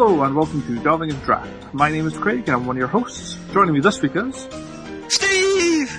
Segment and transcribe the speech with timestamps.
[0.00, 1.74] Hello and welcome to Delving into Draft.
[1.74, 3.36] My name is Craig and I'm one of your hosts.
[3.52, 4.48] Joining me this week is
[5.08, 5.92] Steve!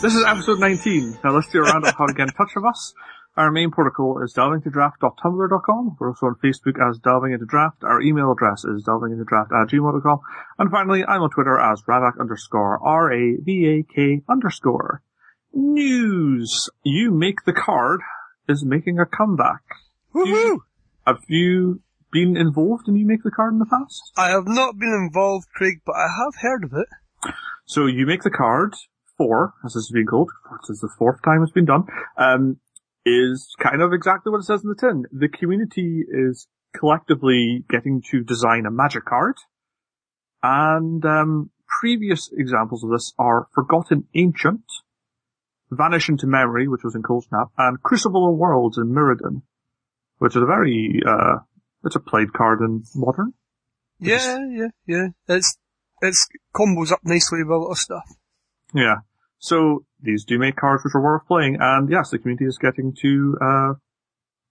[0.00, 1.18] This is episode 19.
[1.24, 2.94] Now let's do a round of how to get in touch with us.
[3.36, 5.96] Our main protocol is delvingintodraft.tumblr.com.
[5.98, 7.82] We're also on Facebook as Delving Into Draft.
[7.82, 10.20] Our email address is delvingintodraft at gmail.com.
[10.60, 15.02] And finally, I'm on Twitter as Ravak underscore R-A-V-A-K underscore.
[15.52, 16.70] News.
[16.84, 18.00] You Make the Card
[18.48, 19.62] is making a comeback.
[20.14, 20.58] Woohoo!
[21.04, 21.80] Have you
[22.12, 24.12] been involved in You Make the Card in the past?
[24.16, 27.32] I have not been involved, Craig, but I have heard of it.
[27.66, 28.74] So you make the card
[29.16, 30.30] four, as this is being called,
[30.62, 31.84] this is the fourth time it's been done,
[32.16, 32.56] um,
[33.04, 35.04] is kind of exactly what it says in the tin.
[35.12, 39.36] The community is collectively getting to design a magic card,
[40.42, 44.64] and um, previous examples of this are Forgotten Ancient,
[45.70, 49.42] Vanish into Memory, which was in Coldsnap, and Crucible of Worlds in Mirrodin,
[50.18, 51.38] which is a very, uh,
[51.84, 53.34] it's a played card in Modern.
[53.98, 55.08] Yeah, yeah, yeah.
[55.28, 55.56] It's,
[56.00, 58.04] it's combos up nicely with a lot of stuff.
[58.74, 58.96] Yeah.
[59.38, 62.94] So these do make cards which are worth playing, and yes, the community is getting
[63.00, 63.72] to uh,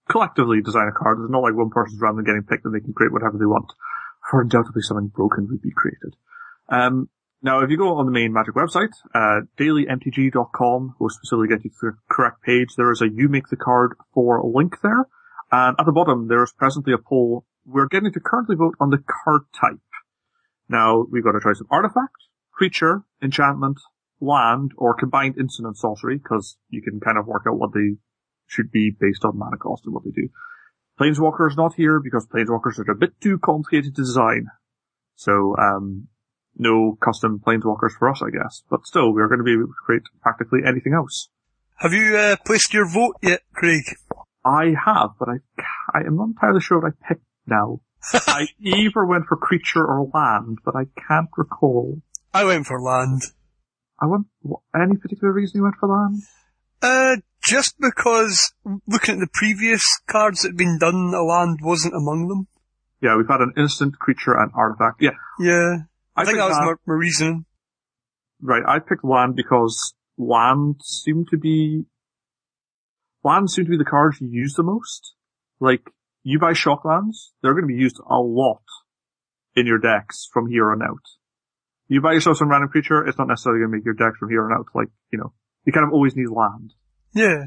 [0.08, 1.18] collectively design a card.
[1.20, 3.72] It's not like one person's randomly getting picked and they can create whatever they want.
[4.30, 6.14] For undoubtedly something broken would be created.
[6.68, 7.08] Um,
[7.42, 11.70] now, if you go on the main Magic website, uh, dailymtg.com will specifically get you
[11.70, 12.68] to the correct page.
[12.76, 15.06] There is a You Make the Card for link there.
[15.52, 17.44] And at the bottom, there is presently a poll.
[17.66, 19.80] We're getting to currently vote on the card type.
[20.68, 22.16] Now, we've got a choice of artifact,
[22.52, 23.78] creature, enchantment,
[24.20, 27.96] land, or combined instant and sorcery, because you can kind of work out what they
[28.46, 30.28] should be based on mana cost and what they do.
[31.00, 34.46] Planeswalker is not here because Planeswalkers are a bit too complicated to design.
[35.16, 36.08] So, um,
[36.56, 38.62] no custom Planeswalkers for us, I guess.
[38.70, 41.28] But still, we're going to be able to create practically anything else.
[41.76, 43.84] Have you uh, placed your vote yet, Craig?
[44.44, 45.62] I have, but I,
[45.94, 47.80] I am not entirely sure what I picked now.
[48.12, 52.00] I either went for creature or land, but I can't recall.
[52.32, 53.22] I went for land.
[54.00, 56.22] I went, what, any particular reason you went for land?
[56.82, 58.52] Uh, just because
[58.86, 62.48] looking at the previous cards that had been done, a land wasn't among them.
[63.02, 65.02] Yeah, we've had an instant creature and artifact.
[65.02, 65.76] Yeah, Yeah.
[66.16, 67.44] I, think that was my, my reasoning.
[68.42, 71.84] Right, I picked land because land seemed to be,
[73.24, 75.14] land seem to be the cards you use the most.
[75.60, 75.90] Like,
[76.22, 78.62] you buy shock lands, they're going to be used a lot
[79.54, 81.04] in your decks from here on out.
[81.88, 84.30] You buy yourself some random creature, it's not necessarily going to make your decks from
[84.30, 84.66] here on out.
[84.74, 85.32] Like, you know,
[85.64, 86.74] you kind of always need land.
[87.14, 87.46] Yeah.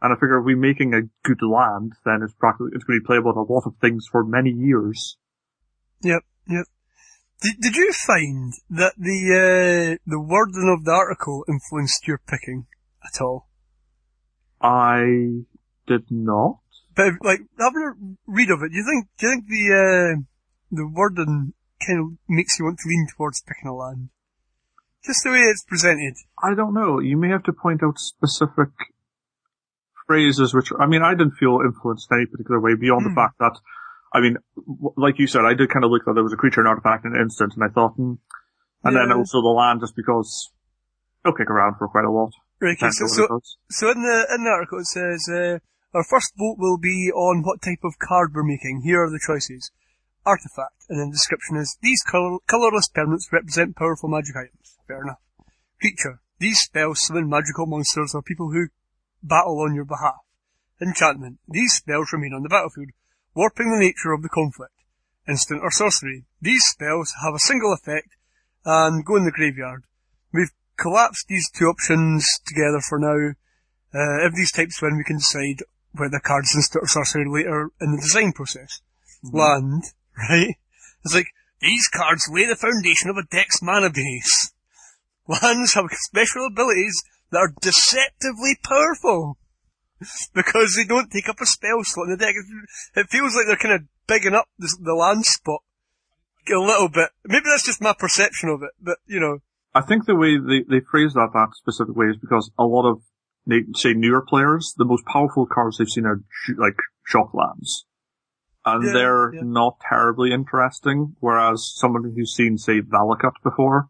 [0.00, 3.02] And I figure if we're making a good land, then it's practically, it's going to
[3.02, 5.16] be playable in a lot of things for many years.
[6.02, 6.22] Yep.
[6.48, 6.64] Yep.
[7.42, 12.66] Did, did you find that the uh, the wording of the article influenced your picking
[13.04, 13.48] at all?
[14.62, 15.44] I
[15.86, 16.58] did not.
[16.94, 17.92] But like having a
[18.30, 20.22] read of it, do you think do you think the uh,
[20.70, 21.54] the wording
[21.86, 24.10] kind of makes you want to lean towards picking a land?
[25.04, 26.14] Just the way it's presented.
[26.42, 27.00] I don't know.
[27.00, 28.70] You may have to point out specific
[30.06, 33.10] phrases which, I mean, I didn't feel influenced in any particular way beyond Hmm.
[33.10, 33.58] the fact that,
[34.14, 34.36] I mean,
[34.96, 37.04] like you said, I did kind of look that there was a creature and artifact
[37.04, 38.14] in an instant and I thought, hmm.
[38.84, 40.50] And then also the land just because
[41.24, 42.32] it'll kick around for quite a lot.
[42.62, 43.40] Right, okay, so, so.
[43.70, 45.58] So in the in the article it says uh,
[45.98, 48.82] our first vote will be on what type of card we're making.
[48.84, 49.72] Here are the choices:
[50.24, 54.78] artifact, and then the description is these color, colorless permanents represent powerful magic items.
[54.86, 55.18] Fair enough.
[55.80, 58.68] Creature: these spells summon magical monsters or people who
[59.24, 60.22] battle on your behalf.
[60.80, 62.90] Enchantment: these spells remain on the battlefield,
[63.34, 64.86] warping the nature of the conflict.
[65.26, 68.14] Instant or sorcery: these spells have a single effect
[68.64, 69.82] and go in the graveyard.
[70.32, 70.52] We've
[70.82, 73.34] collapsed these two options together for now.
[73.94, 75.62] Uh, if these types win, we can decide
[75.92, 78.82] whether cards instant or sorcery later in the design process.
[79.22, 79.84] Land,
[80.30, 80.56] right?
[81.04, 81.28] It's like,
[81.60, 84.52] these cards lay the foundation of a deck's mana base.
[85.28, 89.38] Lands have special abilities that are deceptively powerful.
[90.34, 92.34] Because they don't take up a spell slot in the deck.
[92.96, 95.60] It feels like they're kind of bigging up the, the land spot
[96.52, 97.10] a little bit.
[97.24, 99.38] Maybe that's just my perception of it, but you know,
[99.74, 102.88] I think the way they, they phrase that that specific way is because a lot
[102.90, 103.00] of,
[103.46, 106.20] they say newer players, the most powerful cards they've seen are
[106.58, 106.76] like
[107.06, 107.86] shock lands.
[108.64, 109.40] And Yeah, they're yeah.
[109.44, 113.88] not terribly interesting, whereas someone who's seen, say, Valakut before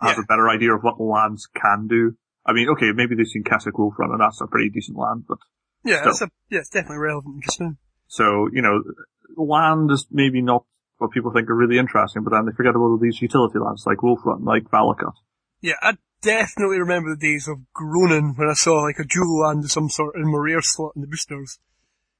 [0.00, 0.22] has Yeah.
[0.22, 2.16] a better idea of what lands can do.
[2.46, 5.38] I mean, okay, maybe they've seen Wolf Run, and that's a pretty decent land, but
[5.84, 6.10] Yeah, Still.
[6.12, 7.72] it's a, yeah, it's definitely relevant just now.
[8.06, 8.82] so, you know,
[9.36, 10.64] land is maybe not
[10.98, 13.84] what people think are really interesting, but then they forget about all these utility lands
[13.86, 15.14] like Wolf Run, like Valakut.
[15.60, 19.64] Yeah, I definitely remember the days of groaning when I saw like a dual land
[19.64, 21.58] of some sort in my rare slot in the boosters.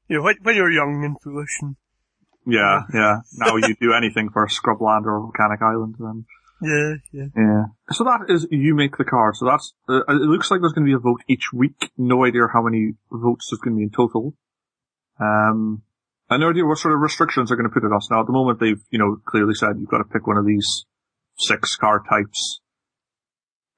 [0.08, 1.76] You know, when, when you're young and foolish and
[2.46, 3.18] Yeah, yeah.
[3.36, 6.24] Now you do anything for a Scrubland or a Volcanic Island, then.
[6.60, 7.26] Yeah, yeah.
[7.36, 7.64] Yeah.
[7.92, 9.36] So that is you make the card.
[9.36, 10.14] So that's uh, it.
[10.14, 11.92] Looks like there's going to be a vote each week.
[11.96, 14.34] No idea how many votes there's going to be in total.
[15.20, 15.82] Um,
[16.36, 18.08] no idea what sort of restrictions they're going to put on us.
[18.10, 20.44] Now at the moment they've you know clearly said you've got to pick one of
[20.46, 20.84] these
[21.38, 22.60] six card types.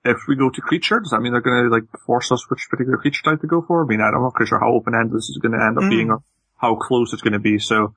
[0.05, 2.67] If we go to creature, does that mean they're going to like force us which
[2.71, 3.85] particular creature type to go for?
[3.85, 5.85] I mean, I'm not quite sure how open ended this is going to end up
[5.85, 5.91] Mm.
[5.91, 6.23] being or
[6.57, 7.59] how close it's going to be.
[7.59, 7.95] So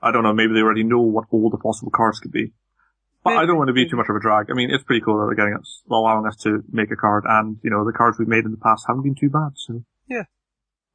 [0.00, 0.32] I don't know.
[0.32, 2.52] Maybe they already know what all the possible cards could be.
[3.24, 4.46] But I don't want to be too much of a drag.
[4.50, 7.24] I mean, it's pretty cool that they're getting us, allowing us to make a card,
[7.28, 9.50] and you know the cards we've made in the past haven't been too bad.
[9.56, 10.22] So Yeah.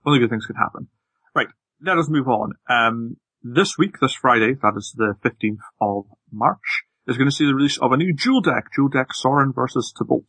[0.05, 0.87] only good things could happen.
[1.35, 1.49] Right,
[1.85, 2.53] let us move on.
[2.69, 7.45] Um, this week, this Friday, that is the 15th of March, is going to see
[7.45, 10.25] the release of a new dual deck, dual deck Sorin versus Tibalt.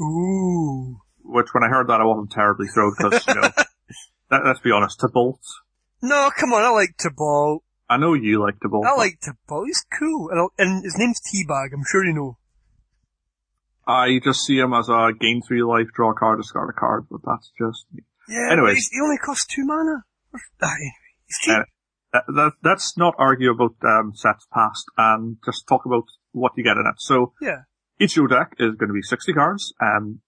[0.00, 1.00] Ooh.
[1.24, 3.50] Which, when I heard that, I wasn't terribly thrilled because, you know,
[4.30, 5.38] let, let's be honest, Tibalt.
[6.02, 7.60] No, come on, I like Tibalt.
[7.88, 8.84] I know you like Tibalt.
[8.86, 9.66] I like Tibalt.
[9.66, 10.30] He's cool.
[10.30, 12.36] And, and his name's Teabag, I'm sure you know.
[13.86, 17.06] I just see him as a gain three life, draw a card, discard a card,
[17.10, 18.02] but that's just me.
[18.28, 18.74] Yeah, Anyways.
[18.76, 20.04] he's- he only costs two mana.
[20.62, 20.92] Anyway,
[21.26, 21.56] he's cheap.
[21.56, 21.62] Uh,
[22.12, 26.64] that, that, let's not argue about um, sets past and just talk about what you
[26.64, 26.96] get in it.
[26.98, 27.62] So yeah.
[28.00, 29.72] each dual deck is going to be 60 cards.
[29.80, 30.20] Um,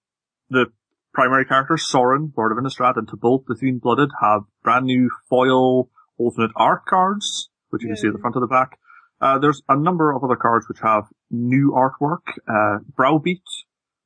[0.49, 0.67] the
[1.13, 6.51] primary characters, Sorin, Lord of Innistrad, and Tibalt, the Fiend-Blooded, have brand new foil alternate
[6.55, 8.79] art cards, which you can see at the front of the back.
[9.21, 12.37] Uh, there's a number of other cards which have new artwork.
[12.47, 13.43] Uh, Browbeat,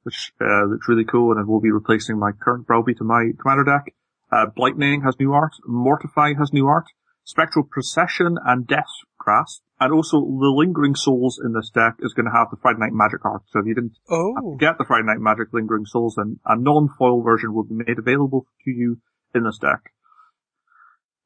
[0.03, 3.31] which uh, looks really cool, and it will be replacing my current Browbeat in my
[3.41, 3.93] commander deck.
[4.31, 5.53] Uh, Blightning has new art.
[5.65, 6.85] Mortify has new art.
[7.23, 9.61] Spectral Procession and Death Grasp.
[9.79, 12.93] And also the Lingering Souls in this deck is going to have the Friday Night
[12.93, 13.43] Magic art.
[13.49, 14.55] So if you didn't Oh.
[14.59, 18.47] get the Friday Night Magic Lingering Souls, then a non-foil version will be made available
[18.65, 18.97] to you
[19.35, 19.91] in this deck.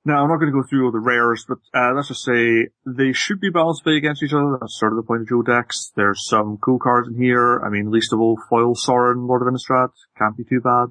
[0.03, 2.69] Now, I'm not going to go through all the rares, but uh, let's just say
[2.88, 4.57] they should be balanced play against each other.
[4.59, 5.92] That's sort of the point of dual decks.
[5.95, 7.62] There's some cool cards in here.
[7.63, 9.89] I mean, least of all, Foil Sorin, Lord of Innistrad.
[10.18, 10.88] Can't be too bad.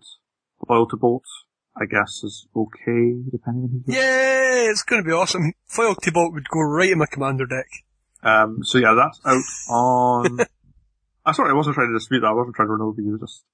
[0.68, 1.22] Foil Tibalt,
[1.80, 5.52] I guess, is okay, depending on who you Yeah, it's gonna be awesome.
[5.64, 7.66] Foil Tibalt would go right in my commander deck.
[8.22, 10.40] Um, so yeah, that's out on.
[11.26, 12.28] I'm sorry, I wasn't trying to dispute that.
[12.28, 13.18] I wasn't trying to run over you.
[13.18, 13.44] Just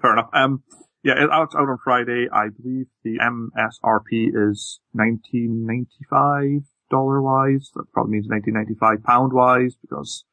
[0.00, 0.28] fair enough.
[0.32, 0.62] Um,
[1.02, 2.28] yeah, it's out, out on Friday.
[2.32, 7.70] I believe the MSRP is 1995 dollar wise.
[7.74, 10.24] That probably means 1995 pound wise because,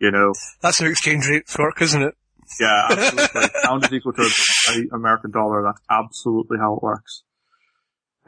[0.00, 2.14] you know, That's how exchange rates work, isn't it?
[2.60, 3.50] Yeah, absolutely.
[3.64, 4.30] pound is equal to
[4.70, 5.62] a American dollar.
[5.62, 7.22] That's absolutely how it works.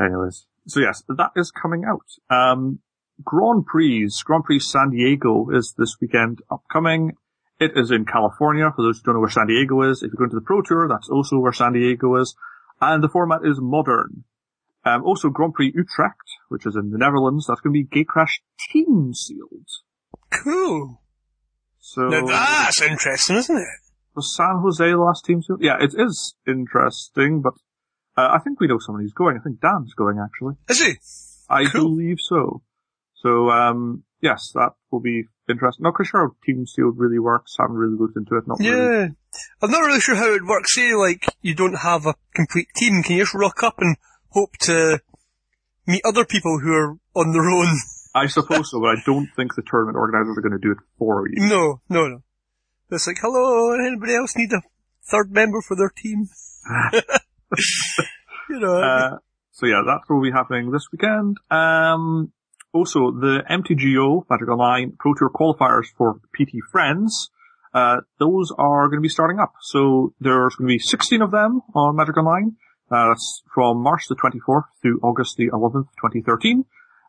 [0.01, 2.07] Anyways, so yes, that is coming out.
[2.35, 2.81] Um,
[3.23, 7.13] Grand Prix, Grand Prix San Diego is this weekend upcoming.
[7.59, 10.03] It is in California, for those who don't know where San Diego is.
[10.03, 12.35] If you're going to the Pro Tour, that's also where San Diego is.
[12.81, 14.25] And the format is modern.
[14.85, 16.17] Um, also Grand Prix Utrecht,
[16.49, 18.41] which is in the Netherlands, that's going to be Gatecrash
[18.73, 19.69] team sealed.
[20.31, 21.03] Cool.
[21.81, 23.90] So, Now that's interesting, isn't it?
[24.21, 25.63] Was San Jose the last team sealed?
[25.63, 27.55] Yeah, it is interesting, but
[28.17, 29.37] uh, I think we know someone who's going.
[29.39, 30.55] I think Dan's going actually.
[30.69, 30.95] Is he?
[31.49, 31.89] I Cool.
[31.97, 32.63] believe so.
[33.23, 35.83] So, um, yes, that will be interesting.
[35.85, 37.57] Not quite sure how Team Sealed really works.
[37.59, 38.45] I Haven't really looked into it.
[38.47, 38.71] Not really.
[38.71, 39.09] Yeah.
[39.63, 40.75] I'm not really sure how it works.
[40.75, 43.03] Say, like, you don't have a complete team.
[43.03, 43.97] Can you just rock up and
[44.31, 45.01] hope to
[45.87, 47.67] meet other people who are on their own?
[48.15, 50.79] I suppose so, but I don't think the tournament organizers are going to do it
[50.99, 51.47] for you.
[51.49, 52.23] No, no, no.
[52.93, 54.63] It's like, hello, anybody else need a
[55.09, 56.29] third member for their team?
[58.51, 59.19] you know, Uh,
[59.53, 61.37] so yeah, that will be happening this weekend.
[61.51, 62.33] Um,
[62.73, 67.31] also, the MTGO Magic Online Pro Tour qualifiers for PT Friends,
[67.75, 69.53] uh, those are going to be starting up.
[69.61, 72.57] So there's going to be 16 of them on Magic Online.
[72.91, 76.65] Uh, that's from March the 24th through August the 11th, 2013.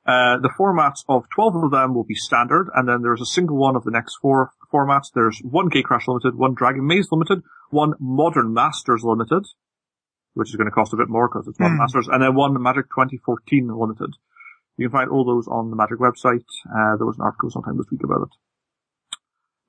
[0.06, 3.58] Uh, the formats of 12 of them will be standard, and then there's a single
[3.58, 5.12] one of the next four formats.
[5.14, 9.46] There's one Gatecrash Limited, one Dragon Maze Limited, one Modern Masters Limited,
[10.34, 11.82] which is going to cost a bit more because it's Modern Hmm.
[11.84, 14.14] Masters, and then one Magic 2014 Limited.
[14.78, 16.46] You can find all those on the Magic website.
[16.66, 19.18] Uh, there was an article sometime this week about it.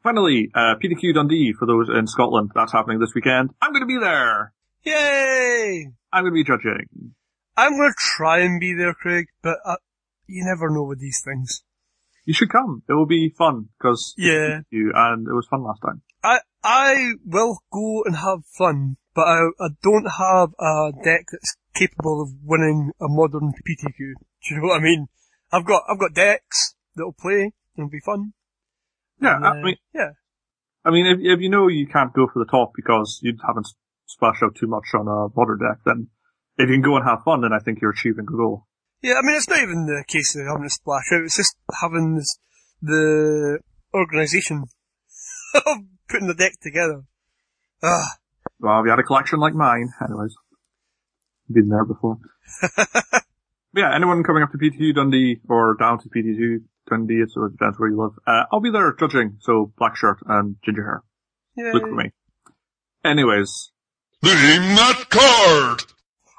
[0.03, 2.51] Finally, uh, PTQ Dundee for those in Scotland.
[2.55, 3.51] That's happening this weekend.
[3.61, 4.53] I'm going to be there.
[4.85, 5.87] yay!
[6.13, 7.15] I'm going to be judging.
[7.55, 9.77] I'm gonna try and be there, Craig, but uh,
[10.27, 11.63] you never know with these things.
[12.25, 12.83] You should come.
[12.89, 14.61] It will be fun because Yeah.
[14.71, 16.03] you and it was fun last time.
[16.23, 21.57] I I will go and have fun, but I, I don't have a deck that's
[21.75, 23.97] capable of winning a modern PTQ.
[23.99, 25.09] Do you know what I mean?
[25.51, 27.53] I've got I've got decks that'll play.
[27.77, 28.35] It'll be fun.
[29.21, 30.11] Yeah, And, I uh, mean, yeah.
[30.85, 33.67] I mean, if, if you know you can't go for the top because you haven't
[34.07, 36.09] splashed out too much on a modern deck, then
[36.59, 38.67] if you can go and have fun, then I think you're achieving a goal.
[39.03, 41.57] Yeah, I mean, it's not even the case of having to splash out, it's just
[41.81, 42.39] having this,
[42.81, 43.59] the
[43.93, 44.65] organisation
[45.55, 45.79] of
[46.09, 47.03] putting the deck together.
[47.83, 48.07] Ah,
[48.61, 50.35] Well, if you had a collection like mine, anyways.
[51.51, 52.19] Been there before.
[53.75, 57.79] yeah, anyone coming up to PTQ Dundee or down to PTQ Dundee, it's it depends
[57.79, 58.13] where you live.
[58.27, 61.03] Uh, I'll be there judging, so black shirt and ginger hair.
[61.57, 61.73] yeah.
[61.73, 62.13] Look for me.
[63.05, 63.73] Anyways,
[64.23, 65.83] Name that card!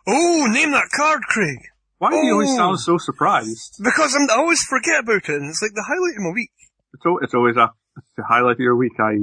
[0.08, 1.60] Oh, name that card, Craig!
[2.04, 2.56] Why do you always Oh.
[2.58, 3.76] sound so surprised?
[3.82, 6.52] Because I'm, I always forget about it, and it's like the highlight of my week.
[6.94, 7.72] It's, it's always a,
[8.18, 8.94] the highlight of your week.
[9.00, 9.14] I,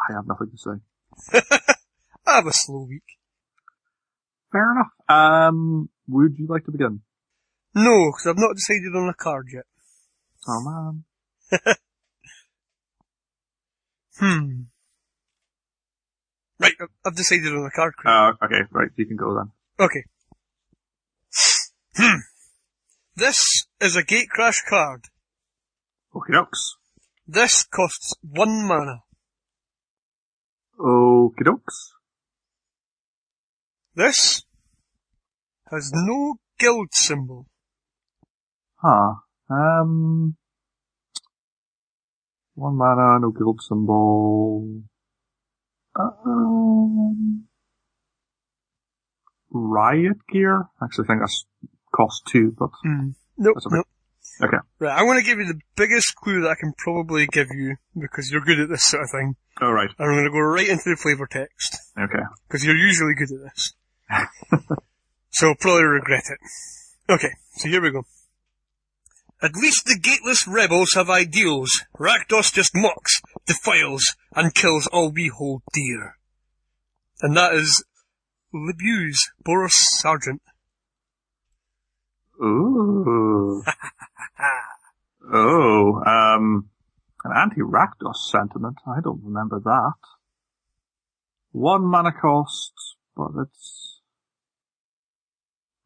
[0.00, 1.40] I have nothing to say.
[2.26, 3.02] I have a slow week.
[4.50, 4.92] Fair enough.
[5.08, 7.00] Um, would you like to begin?
[7.74, 9.64] No, because I've not decided on a card yet.
[10.48, 11.04] Oh man.
[14.18, 14.62] Hmm.
[16.60, 18.12] Right, I've- decided on a card, Craig.
[18.14, 19.50] Uh, okay, right, you can go then.
[19.80, 20.04] Okay.
[21.94, 22.20] Hmm.
[23.14, 25.04] This is a gate crash card.
[26.14, 26.76] Okie dokes.
[27.26, 29.02] This costs one mana.
[30.80, 31.92] Okie dokes.
[33.94, 34.42] This
[35.70, 37.46] has no guild symbol.
[38.76, 39.14] Huh.
[39.50, 40.36] Um,
[42.54, 44.82] one mana, no guild symbol.
[45.94, 47.44] Um,
[49.50, 50.68] riot gear?
[50.82, 51.44] Actually, I think that's
[51.94, 53.10] cost two, but Hmm.
[53.38, 53.76] Nope, That's okay.
[53.76, 53.86] nope.
[54.42, 54.56] okay.
[54.78, 57.76] Right, I'm going to give you the biggest clue that I can probably give you
[57.98, 59.36] because you're good at this sort of thing.
[59.60, 59.88] All right.
[59.98, 62.22] And I'm going to go right into the flavor text Okay.
[62.48, 63.72] because you're usually good at this.
[65.30, 67.12] so I'll probably regret it.
[67.12, 68.02] Okay, so here we go.
[69.42, 71.70] At least the gateless rebels have ideals.
[71.98, 74.04] Rakdos just mocks, defiles,
[74.36, 76.16] and kills all we hold dear.
[77.22, 77.84] And that is
[78.54, 80.42] Libuse, Boros Sargent.
[82.40, 83.62] Ooh.
[85.32, 86.68] oh, um,
[87.24, 88.78] an anti-Rakdos sentiment.
[88.86, 89.94] I don't remember that.
[91.52, 92.72] One mana cost,
[93.16, 94.00] but it's...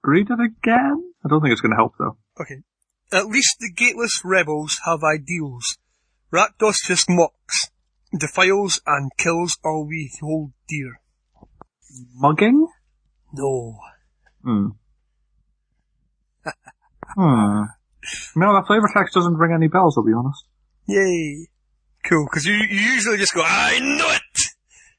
[0.05, 1.13] Read it again?
[1.25, 2.17] I don't think it's going to help though.
[2.41, 2.63] Okay.
[3.13, 5.79] At least the gateless rebels have ideals.
[6.33, 7.71] Rakdos just mocks,
[8.17, 11.01] defiles, and kills all we hold dear.
[12.15, 12.69] Mugging?
[13.33, 13.79] No.
[14.43, 14.69] Hmm.
[17.15, 17.63] Hmm.
[18.37, 20.45] No, that flavor text doesn't ring any bells, I'll be honest.
[20.87, 21.49] Yay.
[22.05, 24.41] Cool, because you, you usually just go, I know it!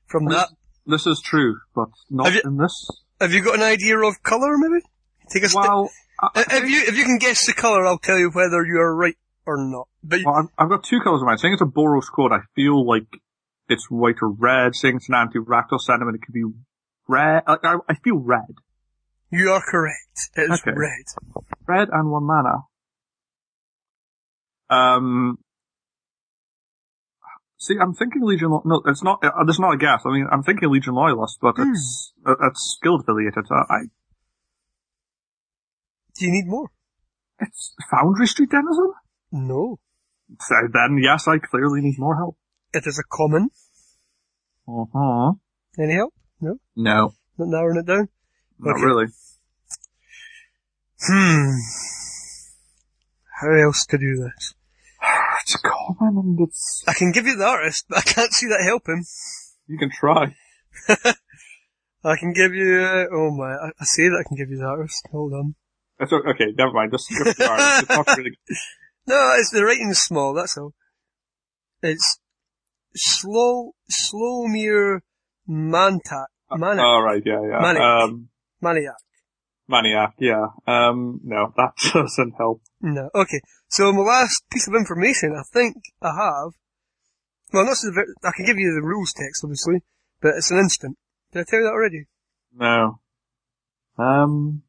[0.08, 0.50] From that.
[0.86, 2.88] This is true, but not Have you- in this.
[3.20, 4.84] Have you got an idea of colour, maybe?
[5.34, 5.64] Take a step.
[5.64, 5.90] Well,
[6.22, 8.80] I, I If you, if you can guess the colour, I'll tell you whether you
[8.80, 9.88] are right or not.
[10.04, 11.40] But, Well, I've, I've got two colours in mind.
[11.40, 13.08] Saying it's a Boros squad, I feel like
[13.70, 14.76] it's white or red.
[14.76, 16.44] Saying it's an anti-Rakdos sentiment, it could be
[17.08, 17.44] red.
[17.48, 18.54] I, I feel red.
[19.32, 20.32] You are correct.
[20.36, 20.72] It is Okay.
[20.76, 21.06] red.
[21.68, 22.64] Red and one mana.
[24.70, 25.38] Um,
[27.58, 30.02] see, I'm thinking Legion, no, it's not, uh, it's not a guess.
[30.06, 31.72] I mean, I'm thinking Legion Loyalist, but Hmm.
[31.72, 33.46] it's, uh, it's guild affiliated.
[33.50, 33.80] Uh, I,
[36.16, 36.70] Do you need more?
[37.40, 38.92] it's Foundry Street Denizen?
[39.32, 39.80] No.
[40.42, 42.38] So then, yes, I clearly need more help.
[42.74, 43.50] It is a common.
[44.68, 45.34] Uh-huh.
[45.80, 46.14] Any help?
[46.42, 46.58] No?
[46.76, 48.10] No, Not narrowing it down?
[48.60, 48.86] Not Okay.
[48.86, 49.06] really.
[51.08, 51.52] Hmm.
[53.42, 54.54] How else to do this?
[55.44, 58.64] It's common and it's, I can give you the artist, but I can't see that
[58.64, 59.06] helping.
[59.68, 60.36] you can try.
[62.04, 64.58] I can give you, uh, oh my, I, I say that I can give you
[64.58, 65.08] the artist.
[65.12, 65.56] Hold on.
[66.02, 66.92] O- okay, never mind.
[66.92, 67.84] Just skip the art.
[67.90, 68.38] It's really.
[69.08, 70.74] No, it's the writing's small, that's all.
[71.82, 72.20] It's
[72.94, 75.00] slow, Slowmere
[75.50, 77.60] Mantak, Maniac, All right, yeah, yeah.
[77.62, 77.82] Manic.
[77.82, 78.28] Um,
[78.62, 78.96] Maniac.
[79.68, 80.48] maniac, yeah.
[80.66, 82.62] Um, no, that doesn't help.
[82.82, 83.42] No, okay.
[83.70, 86.52] So my last piece of information, I think I have,
[87.54, 89.82] well not so very, I can give you the rules text obviously,
[90.22, 90.98] but it's an instant.
[91.32, 92.06] Did I tell you that already?
[92.56, 93.00] No.
[93.98, 94.64] Um.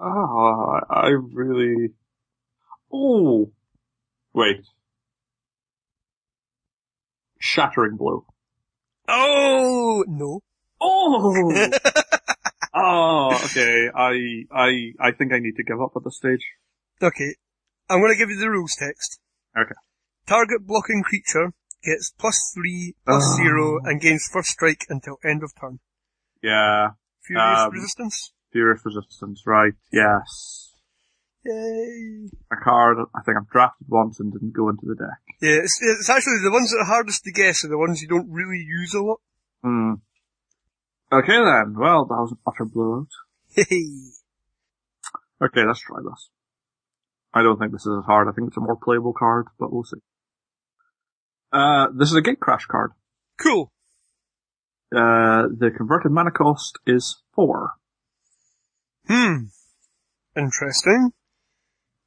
[0.00, 1.88] Oh, I I really.
[2.92, 3.50] Oh,
[4.32, 4.64] wait.
[7.40, 8.24] Shattering blow.
[9.08, 10.40] Oh, no.
[10.80, 11.70] Oh.
[12.74, 13.88] oh, okay.
[13.94, 16.44] I I I think I need to give up at this stage.
[17.02, 17.34] Okay.
[17.90, 19.18] I'm gonna give you the rules text.
[19.56, 19.74] Okay.
[20.26, 23.36] Target blocking creature gets plus three, plus Oh.
[23.36, 25.80] zero, and gains first strike until end of turn.
[26.42, 26.90] Yeah.
[27.24, 28.32] Furious Um, resistance?
[28.52, 29.42] Furious resistance.
[29.46, 29.72] Right.
[29.92, 30.72] Yes.
[31.44, 32.28] Yay.
[32.52, 35.18] A card I think I've drafted once and didn't go into the deck.
[35.40, 38.08] Yeah, it's, it's actually the ones that are hardest to guess are the ones you
[38.08, 39.20] don't really use a lot.
[39.62, 39.94] Hmm.
[41.10, 41.74] Okay then.
[41.78, 43.08] Well, that was an utter blowout.
[43.54, 43.66] Hey.
[45.40, 46.30] Okay, let's try this.
[47.32, 48.26] I don't think this is as hard.
[48.26, 50.00] I think it's a more playable card, but we'll see.
[51.52, 52.90] Uh, this is a gate crash card.
[53.40, 53.70] Cool.
[54.90, 57.74] Uh, the converted mana cost is four.
[59.06, 59.44] Hmm.
[60.36, 61.12] Interesting.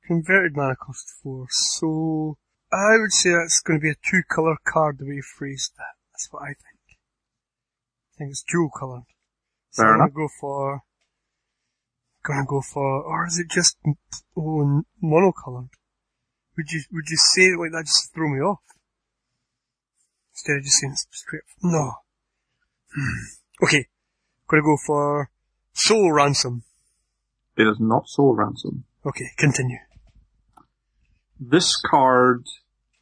[0.06, 1.46] Converted mana cost four.
[1.50, 2.38] So,
[2.72, 5.72] I would say that's going to be a two colour card the way you phrased
[5.78, 5.96] that.
[6.12, 6.71] That's what I think.
[8.22, 9.06] I think it's dual coloured.
[9.72, 10.14] So Fair I'm enough.
[10.14, 10.82] gonna go for,
[12.24, 13.78] gonna go for, or is it just,
[14.38, 15.70] oh, monocoloured?
[16.56, 18.60] Would you, would you say it like that just throw me off?
[20.34, 21.94] Instead of just saying it's straight, no.
[22.94, 23.64] Hmm.
[23.64, 23.88] Okay.
[24.48, 25.32] Gonna go for
[25.74, 26.62] Soul Ransom.
[27.58, 28.84] It is not Soul Ransom.
[29.04, 29.80] Okay, continue.
[31.40, 32.46] This card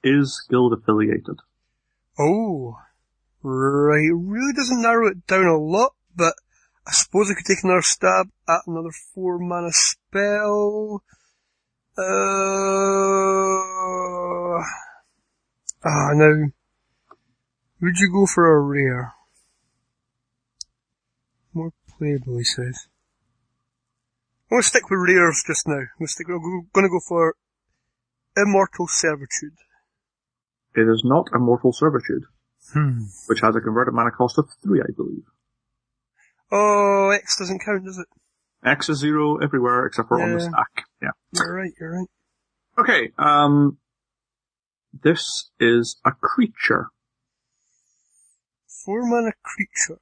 [0.01, 1.39] is guild affiliated.
[2.17, 2.77] Oh,
[3.43, 4.09] right.
[4.13, 6.33] Really doesn't narrow it down a lot, but
[6.87, 11.03] I suppose I could take another stab at another four mana spell.
[11.97, 12.01] Uh,
[15.85, 16.45] ah, now,
[17.81, 19.13] would you go for a rare?
[21.53, 22.87] More playable, he says.
[24.49, 25.75] I'm gonna stick with rares just now.
[25.75, 27.35] I'm gonna, stick, I'm gonna go for
[28.35, 29.57] Immortal Servitude.
[30.75, 32.23] It is not Immortal Servitude,
[32.73, 32.99] Hmm.
[33.27, 35.23] which has a converted mana cost of three, I believe.
[36.51, 38.07] Oh, X doesn't count, does it?
[38.63, 40.85] X is zero everywhere except for on the stack.
[41.01, 41.09] Yeah.
[41.33, 42.07] You're right, you're right.
[42.77, 43.77] Okay, um,
[45.03, 46.87] this is a creature.
[48.67, 49.99] Four mana creature.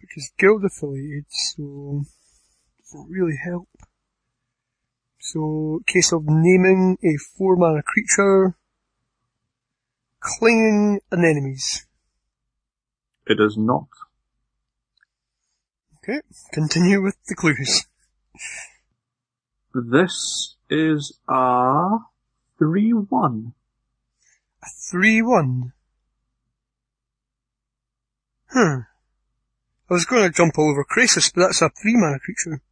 [0.00, 2.02] Which is guild affiliated, so
[2.80, 3.68] doesn't really help.
[5.20, 8.56] So, case of naming a four mana creature,
[10.38, 11.86] clinging on enemies.
[13.26, 13.88] It is not.
[15.98, 16.20] Okay,
[16.52, 17.86] continue with the clues.
[19.74, 21.98] This is a
[22.60, 23.52] 3-1.
[24.62, 25.72] A 3-1.
[28.50, 28.80] Hmm.
[29.90, 32.62] I was going to jump all over Krasis, but that's a 3 mana creature.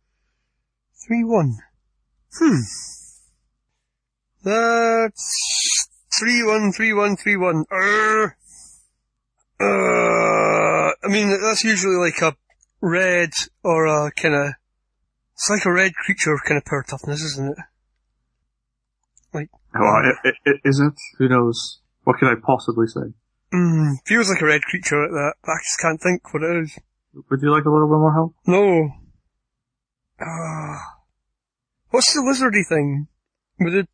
[1.10, 1.56] 3-1.
[2.38, 2.60] Hmm.
[4.42, 5.75] That's
[6.22, 7.64] 3-1, 3-1, 3-1.
[7.72, 8.36] Err.
[9.58, 12.36] Uh, I mean, that's usually like a
[12.80, 13.30] red
[13.62, 14.56] or a kinda,
[15.34, 17.58] it's like a red creature kind of power toughness, isn't it?
[19.32, 20.94] Like, Well, i- i- i- is it?
[21.18, 21.80] Who knows?
[22.04, 23.12] What could I possibly say?
[23.52, 26.64] mm, feels like a red creature at that, but I just can't think what it
[26.64, 26.78] is.
[27.30, 28.34] Would you like a little bit more help?
[28.46, 28.90] No.
[30.20, 30.96] Ah.
[31.90, 33.08] what's the lizardy thing?
[33.58, 33.88] With the,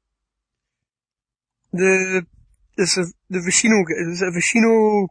[1.72, 2.26] the,
[2.76, 3.82] it's a, the Viashino,
[4.12, 5.08] is it a Viashino,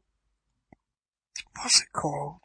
[1.61, 2.37] what's it called?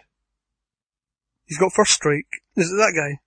[1.47, 2.27] He's got first strike.
[2.57, 3.21] Is it that guy?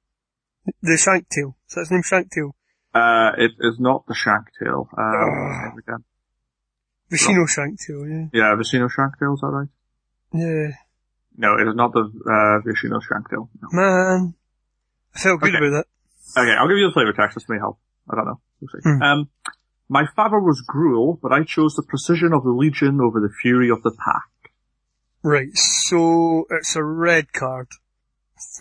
[0.82, 1.54] The Shanktail.
[1.70, 2.52] Is that his name Shanktail?
[2.94, 4.88] Uh, it is not the Shanktail.
[4.92, 5.72] Uh, Ah.
[5.78, 6.04] again.
[7.12, 9.70] Viashino Shanktail, Yeah, Yeah, Viashino Shanktail, is that right?
[10.34, 10.72] yeah.
[11.38, 13.48] No, it is not the, uh, Viashino Shanktail.
[13.62, 13.68] No.
[13.72, 14.34] Man.
[15.16, 15.66] I felt good Okay.
[15.66, 15.86] about
[16.36, 16.42] that.
[16.42, 17.36] Okay, I'll give you the flavor text.
[17.36, 17.80] This may help.
[18.10, 18.42] I don't know.
[18.60, 18.80] We'll see.
[18.84, 19.02] Hmm.
[19.02, 19.30] Um,
[19.90, 23.72] my father was Gruul, but I chose the precision of the Legion over the fury
[23.72, 24.54] of the pack.
[25.24, 27.68] Right, so it's a red card.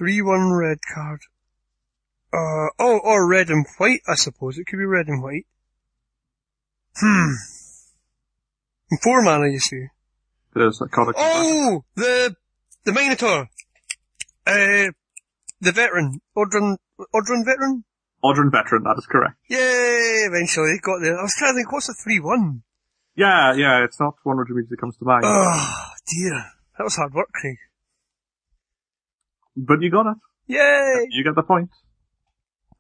[0.01, 1.21] 3-1 red card.
[2.33, 4.59] Uh, oh, or red and white, I suppose.
[4.59, 5.47] It could be red and white.
[6.97, 7.33] Hmm.
[9.03, 9.87] Four mana, you see.
[10.57, 11.15] Is a card.
[11.17, 11.85] Oh!
[11.95, 12.35] The,
[12.85, 13.49] the Minotaur!
[14.45, 14.91] Uh,
[15.61, 16.21] the veteran.
[16.37, 16.79] Ordruun,
[17.15, 17.85] Ordruun veteran?
[18.25, 19.37] Ordruun Veteran, that is correct.
[19.49, 20.27] Yay!
[20.27, 21.19] Eventually, got there.
[21.19, 22.63] I was trying to think, what's a 3-1?
[23.15, 25.23] Yeah, yeah, it's not one which immediately comes to mind.
[25.25, 26.45] Oh, dear.
[26.79, 27.57] That was hard work, Craig.
[29.57, 30.17] but you got it.
[30.47, 31.07] Yay!
[31.11, 31.71] You get the point.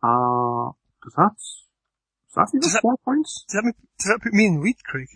[0.02, 0.70] Uh,
[1.02, 3.44] does that, does that even Does that- four points?
[3.48, 5.08] Does that, does that put me in the lead, Craig?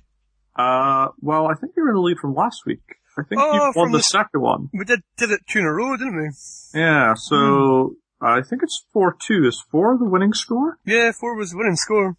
[0.57, 2.83] Uh, well, I think you're in the lead from last week.
[3.17, 4.69] I think Oh, you won the the- second one.
[4.73, 6.31] We did, did it two in a row, didn't we?
[6.79, 9.49] Yeah, so, I think it's 4-2.
[9.49, 10.79] Is 4 the winning score?
[10.87, 12.17] Yeah, four was the winning score.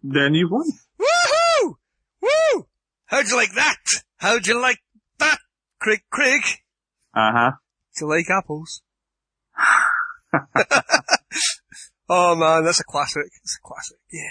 [0.00, 0.66] Then you won.
[0.98, 1.74] Woohoo!
[2.22, 2.66] Woo!
[3.06, 3.78] How'd you like that?
[4.18, 4.78] How'd you like
[5.18, 5.38] that,
[5.80, 6.02] Craig?
[6.08, 6.42] Craig?
[7.14, 7.50] Uh-huh.
[7.98, 8.82] Do you like apples?
[12.08, 13.24] oh man, that's a classic.
[13.42, 13.98] It's a classic.
[14.12, 14.28] Yeah.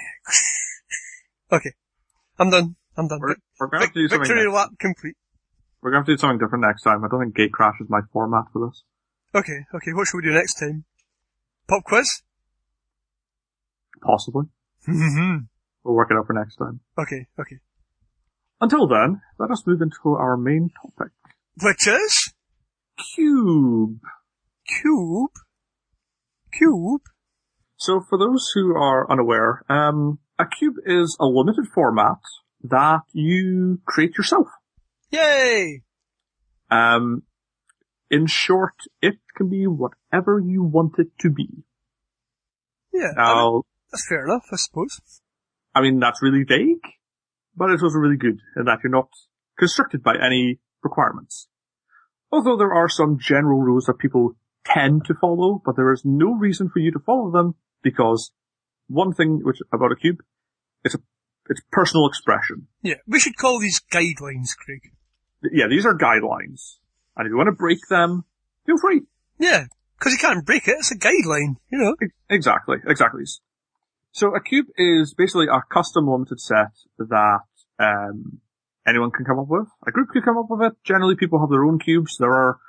[1.58, 1.74] okay.
[2.40, 2.78] I'm done.
[2.96, 3.20] I'm done.
[3.22, 4.56] We're, we're gonna have to do something victory next.
[4.56, 5.18] lap complete.
[5.82, 7.04] We're gonna have to do something different next time.
[7.04, 8.84] I don't think Gatecrash is my format for this.
[9.36, 10.86] Okay, okay, what should we do next time?
[11.70, 12.24] Pop quiz?
[14.02, 14.46] Possibly.
[14.88, 15.44] Mm-hmm.
[15.84, 16.80] We'll work it out for next time.
[16.98, 17.58] Okay, okay.
[18.60, 21.14] Until then, let us move into our main topic.
[21.62, 22.34] Which is?
[23.16, 24.00] Cube.
[24.68, 25.32] cube.
[26.52, 27.02] Cube.
[27.78, 32.18] So for those who are unaware, um, a cube is a limited format
[32.64, 34.48] that you create yourself.
[35.12, 35.82] Yay!
[36.70, 37.24] Um,
[38.10, 41.64] in short, it can be whatever you want it to be.
[42.94, 43.12] Yeah.
[43.18, 45.00] I mean, that's fair enough, I suppose.
[45.76, 46.82] I mean, that's really vague,
[47.56, 49.10] but it's also really good in that you're not
[49.58, 51.48] constricted by any requirements.
[52.32, 54.34] Although there are some general rules that people
[54.66, 58.32] tend to follow, but there is no reason for you to follow them because
[58.88, 60.18] one thing which about a cube,
[60.84, 61.00] it's a,
[61.50, 62.68] it's personal expression.
[62.82, 62.96] Yeah.
[63.08, 64.92] We should call these guidelines, Craig.
[65.52, 66.79] Yeah, these are guidelines.
[67.20, 68.24] And if you want to break them,
[68.66, 69.02] feel free.
[69.38, 69.66] Yeah.
[70.00, 71.94] Cause you can't break it, it's a guideline, you know.
[72.30, 73.24] Exactly, exactly.
[74.14, 77.42] So a cube is basically a custom limited set that
[77.78, 78.40] um,
[78.88, 79.68] anyone can come up with.
[79.86, 80.78] A group can come up with it.
[80.86, 82.16] Generally, people have their own cubes.
[82.18, 82.60] There are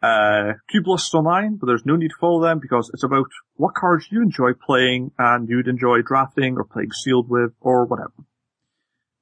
[0.00, 3.74] uh, cube lists online, but there's no need to follow them because it's about what
[3.74, 8.12] cards you enjoy playing and you'd enjoy drafting or playing sealed with or whatever.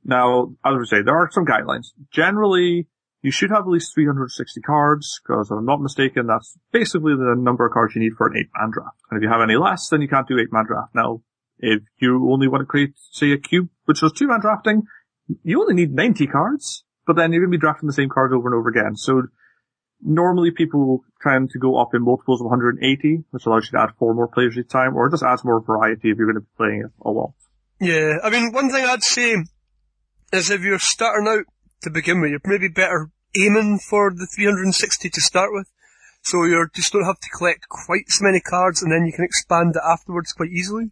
[0.04, 1.86] Now, as I say, there are some guidelines.
[2.12, 2.88] Generally,
[3.26, 7.34] you should have at least 360 cards, because if I'm not mistaken, that's basically the
[7.36, 8.98] number of cards you need for an 8-man draft.
[9.10, 10.94] And if you have any less, then you can't do 8-man draft.
[10.94, 11.22] Now,
[11.58, 14.82] if you only want to create, say, a cube, which is 2-man drafting,
[15.42, 18.32] you only need 90 cards, but then you're going to be drafting the same cards
[18.32, 18.94] over and over again.
[18.94, 19.24] So,
[20.00, 23.96] normally people tend to go up in multiples of 180, which allows you to add
[23.98, 26.56] four more players each time, or just adds more variety if you're going to be
[26.56, 27.32] playing it a lot.
[27.80, 28.18] Yeah.
[28.22, 29.34] I mean, one thing I'd say
[30.32, 31.44] is if you're starting out
[31.82, 35.68] to begin with, you're maybe better aiming for the 360 to start with.
[36.22, 39.24] So you just don't have to collect quite so many cards and then you can
[39.24, 40.90] expand it afterwards quite easily.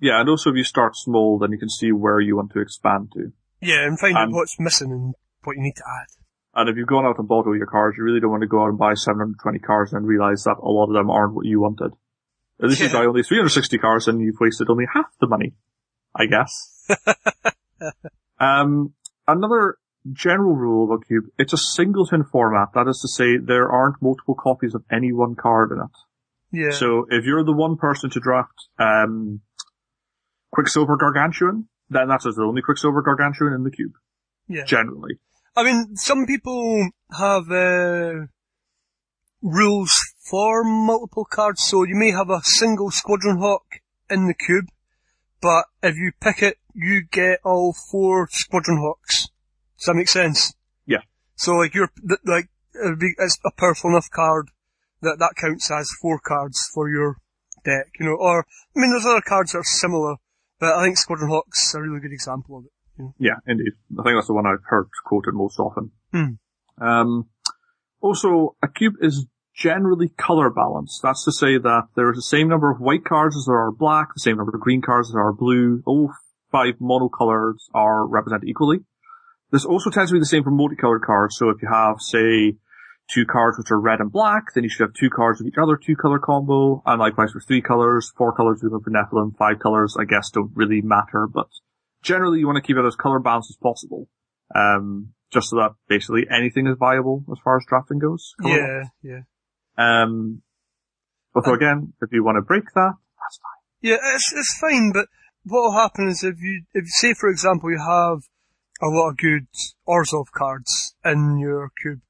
[0.00, 2.60] Yeah, and also if you start small, then you can see where you want to
[2.60, 3.32] expand to.
[3.60, 6.08] Yeah, and find out what's missing and what you need to add.
[6.54, 8.46] And if you've gone out and bought all your cards, you really don't want to
[8.46, 11.44] go out and buy 720 cards and realize that a lot of them aren't what
[11.44, 11.92] you wanted.
[12.62, 15.52] At least you buy only 360 cards and you've wasted only half the money.
[16.14, 16.88] I guess.
[18.40, 18.94] um,
[19.28, 19.76] another
[20.12, 22.68] general rule about Cube, it's a singleton format.
[22.74, 25.96] That is to say, there aren't multiple copies of any one card in it.
[26.52, 26.76] Yeah.
[26.76, 29.40] So if you're the one person to draft, um,
[30.52, 33.92] Quicksilver Gargantuan, then that's the only Quicksilver Gargantuan in the cube.
[34.48, 34.64] yeah.
[34.64, 35.18] Generally.
[35.56, 38.26] I mean, some people have uh,
[39.40, 39.92] rules
[40.28, 43.64] for multiple cards, so you may have a single Squadron Hawk
[44.10, 44.66] in the cube,
[45.40, 49.28] but if you pick it, you get all four Squadron Hawks.
[49.78, 50.54] Does that make sense?
[50.86, 51.02] Yeah.
[51.34, 51.90] So like you're
[52.24, 54.50] like it's a powerful enough card
[55.02, 57.16] that that counts as four cards for your
[57.64, 58.16] deck, you know.
[58.18, 60.16] Or I mean, there's other cards that are similar,
[60.58, 62.70] but I think Squadron Hawk's is a really good example of it.
[63.18, 63.72] Yeah, indeed.
[63.98, 65.90] I think that's the one I've heard quoted most often.
[66.12, 66.82] Hmm.
[66.82, 67.28] Um,
[68.00, 71.00] also, a cube is generally color balanced.
[71.02, 73.72] That's to say that there is the same number of white cards as there are
[73.72, 75.82] black, the same number of green cards as there are blue.
[75.84, 76.10] All
[76.50, 78.78] five monocolors are represented equally.
[79.50, 81.36] This also tends to be the same for multicolored cards.
[81.36, 82.56] So if you have, say,
[83.12, 85.58] two cards which are red and black, then you should have two cards of each
[85.60, 89.58] other two color combo, and likewise for three colors, four colors go for Nephilim, five
[89.60, 91.46] colors I guess don't really matter, but
[92.02, 94.08] generally you want to keep it as color balanced as possible.
[94.54, 98.34] Um, just so that basically anything is viable as far as drafting goes.
[98.42, 99.20] Yeah, yeah.
[99.76, 100.42] Um,
[101.34, 103.90] although again, if you want to break that, that's fine.
[103.90, 105.06] Yeah, it's it's fine, but
[105.44, 108.22] what will happen is if you if say for example you have
[108.82, 109.46] a lot of good
[109.88, 112.00] Orzhov cards in your cube,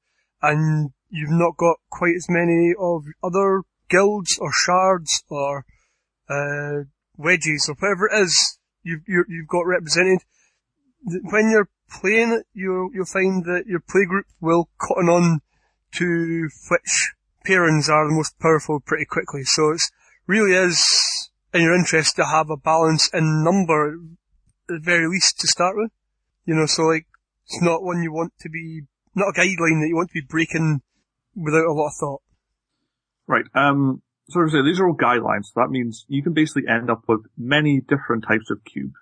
[0.41, 5.65] and you've not got quite as many of other guilds or shards or
[6.29, 6.83] uh,
[7.15, 10.19] wedges or whatever it is you've you've got represented.
[11.03, 15.39] When you're playing it, you'll you'll find that your playgroup will cotton on
[15.95, 17.13] to which
[17.47, 19.43] pairings are the most powerful pretty quickly.
[19.43, 19.91] So it's
[20.25, 23.99] really is in your interest to have a balance in number at
[24.67, 25.91] the very least to start with.
[26.47, 27.05] You know, so like
[27.45, 28.81] it's not one you want to be
[29.13, 30.81] not a guideline that you want to be breaking
[31.35, 32.21] without a lot of thought.
[33.27, 33.45] Right.
[33.53, 35.45] Um, so as I say, these are all guidelines.
[35.45, 38.93] So that means you can basically end up with many different types of cube.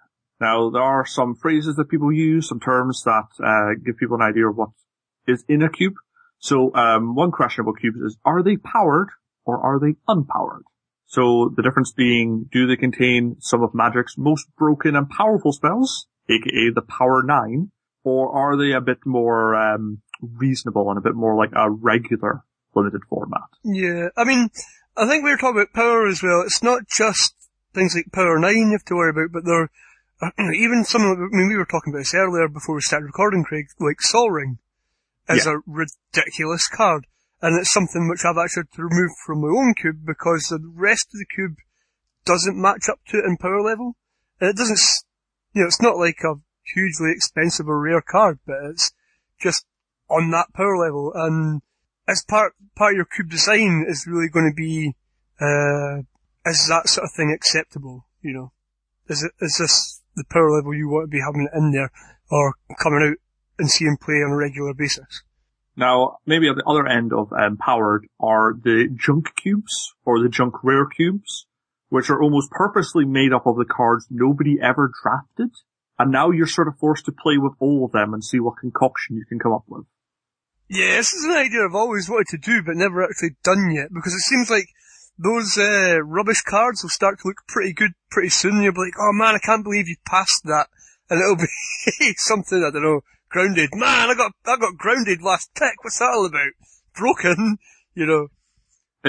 [0.42, 4.28] Now, there are some phrases that people use, some terms that uh, give people an
[4.28, 4.70] idea of what
[5.28, 5.94] is in a cube.
[6.40, 9.10] So, um, one question about cubes is, are they powered
[9.46, 10.64] or are they unpowered?
[11.06, 16.08] So the difference being, do they contain some of Magic's most broken and powerful spells,
[16.30, 17.72] aka the Power 9,
[18.04, 22.44] or are they a bit more um, reasonable and a bit more like a regular
[22.74, 23.50] limited format?
[23.64, 24.50] Yeah, I mean,
[24.98, 26.42] I think we were talking about power as well.
[26.42, 27.34] It's not just
[27.74, 29.64] things like Power 9 you have to worry about, but there
[30.22, 33.06] are even some of I mean, we were talking about this earlier before we started
[33.08, 34.60] recording, Craig, like Sol Ring
[35.30, 35.54] is Yeah.
[35.54, 37.08] a ridiculous card.
[37.42, 40.72] And it's something which I've actually had to remove from my own cube because the
[40.74, 41.58] rest of the cube
[42.26, 43.96] doesn't match up to it in power level.
[44.40, 44.80] And it doesn't,
[45.56, 46.36] you know, it's not like a
[46.74, 48.92] hugely expensive or rare card, but it's
[49.42, 49.66] just
[50.10, 51.12] on that power level.
[51.16, 51.62] And
[52.08, 54.96] as part, part of your cube design is really going to be,
[55.40, 56.04] uh,
[56.46, 58.06] is that sort of thing acceptable?
[58.22, 58.52] You know,
[59.08, 61.92] is it, is this the power level you want to be having in there
[62.30, 63.18] or coming out
[63.58, 65.24] and seeing play on a regular basis?
[65.78, 70.30] Now, maybe at the other end of um, powered are the junk cubes or the
[70.30, 71.48] junk rare cubes,
[71.96, 75.56] which are almost purposely made up of the cards nobody ever drafted.
[75.98, 78.60] And now you're sort of forced to play with all of them and see what
[78.60, 79.86] concoction you can come up with.
[80.68, 83.94] Yeah, this is an idea I've always wanted to do, but never actually done yet,
[83.94, 84.68] because it seems like
[85.18, 88.62] those uh, rubbish cards will start to look pretty good pretty soon.
[88.62, 90.68] You'll be like, oh man, I can't believe you passed that,
[91.10, 93.70] and it'll be something I don't know, grounded.
[93.72, 95.82] Man, I got I got grounded last tick.
[95.82, 96.52] What's that all about?
[96.94, 97.58] Broken,
[97.96, 98.28] you know.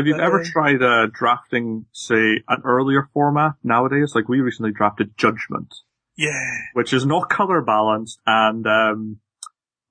[0.04, 5.16] You've Uh, ever tried uh, drafting, say, an earlier format nowadays, like we recently drafted
[5.16, 5.74] Judgment,
[6.16, 9.20] Yeah, which is not color balanced, and um,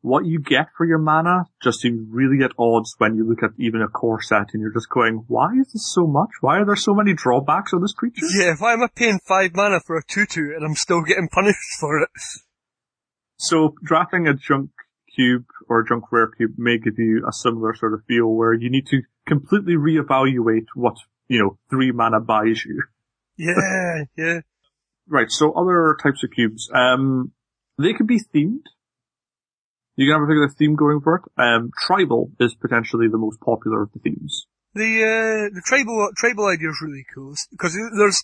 [0.02, 3.50] what you get for your mana just seems really at odds when you look at
[3.58, 6.30] even a core set and you're just going, why is this so much?
[6.42, 8.28] Why are there so many drawbacks on this creature?
[8.40, 8.54] yeah.
[8.60, 11.98] Why am I paying five mana for a tutu and I'm still getting punished for
[12.04, 12.10] it?
[13.38, 14.70] So drafting a junk
[15.16, 18.54] cube or a junk rare cube may give you a similar sort of feel where
[18.54, 20.96] you need to completely reevaluate what,
[21.28, 22.84] you know, three mana buys you.
[23.38, 24.40] Yeah, yeah.
[25.10, 27.34] Right, so other types of cubes, um,
[27.78, 28.64] they could be themed.
[29.98, 31.24] You can have a particular theme going for it.
[31.38, 34.48] Um, tribal is potentially the most popular of the themes.
[34.74, 38.24] The uh, the tribal tribal idea is really cool because there's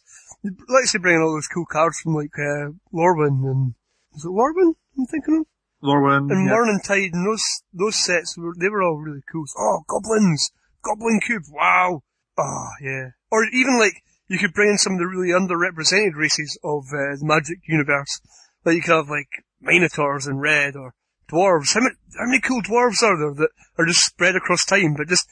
[0.70, 3.74] let's say bringing all those cool cards from like uh, Lorwyn and
[4.16, 5.46] is it Lorwyn I'm thinking of
[5.84, 6.52] Lorwyn, and yeah.
[6.52, 9.46] Morning Tide and those those sets were they were all really cool.
[9.58, 10.52] Oh, goblins,
[10.84, 12.02] goblin cube, wow.
[12.38, 13.10] Oh yeah.
[13.32, 17.20] Or even like you could bring in some of the really underrepresented races of uh,
[17.20, 18.22] the Magic universe.
[18.66, 20.94] Like you could have like minotaurs in red or
[21.30, 21.74] dwarves.
[21.74, 25.08] How many how many cool dwarves are there that are just spread across time, but
[25.08, 25.28] just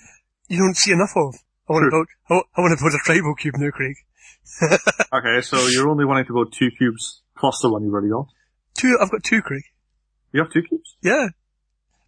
[0.47, 1.35] you don't see enough of?
[1.69, 2.07] I want to build.
[2.55, 3.95] I want to build a tribal cube now, Craig.
[5.11, 8.27] Okay, so you're only wanting to go two cubes plus the one you've already got.
[8.75, 8.97] Two.
[9.01, 9.63] I've got two, Craig.
[10.31, 10.95] You have two cubes?
[11.01, 11.29] Yeah.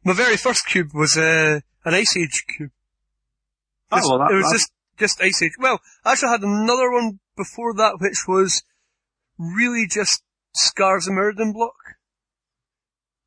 [0.04, 2.70] My very first cube was uh, an Ice Age cube.
[3.92, 5.54] Oh, well, that- it was that's- just just Ice Age.
[5.60, 8.64] Well, I actually had another one before that, which was
[9.38, 10.22] really just
[10.54, 11.74] Scars of Mirrodin block,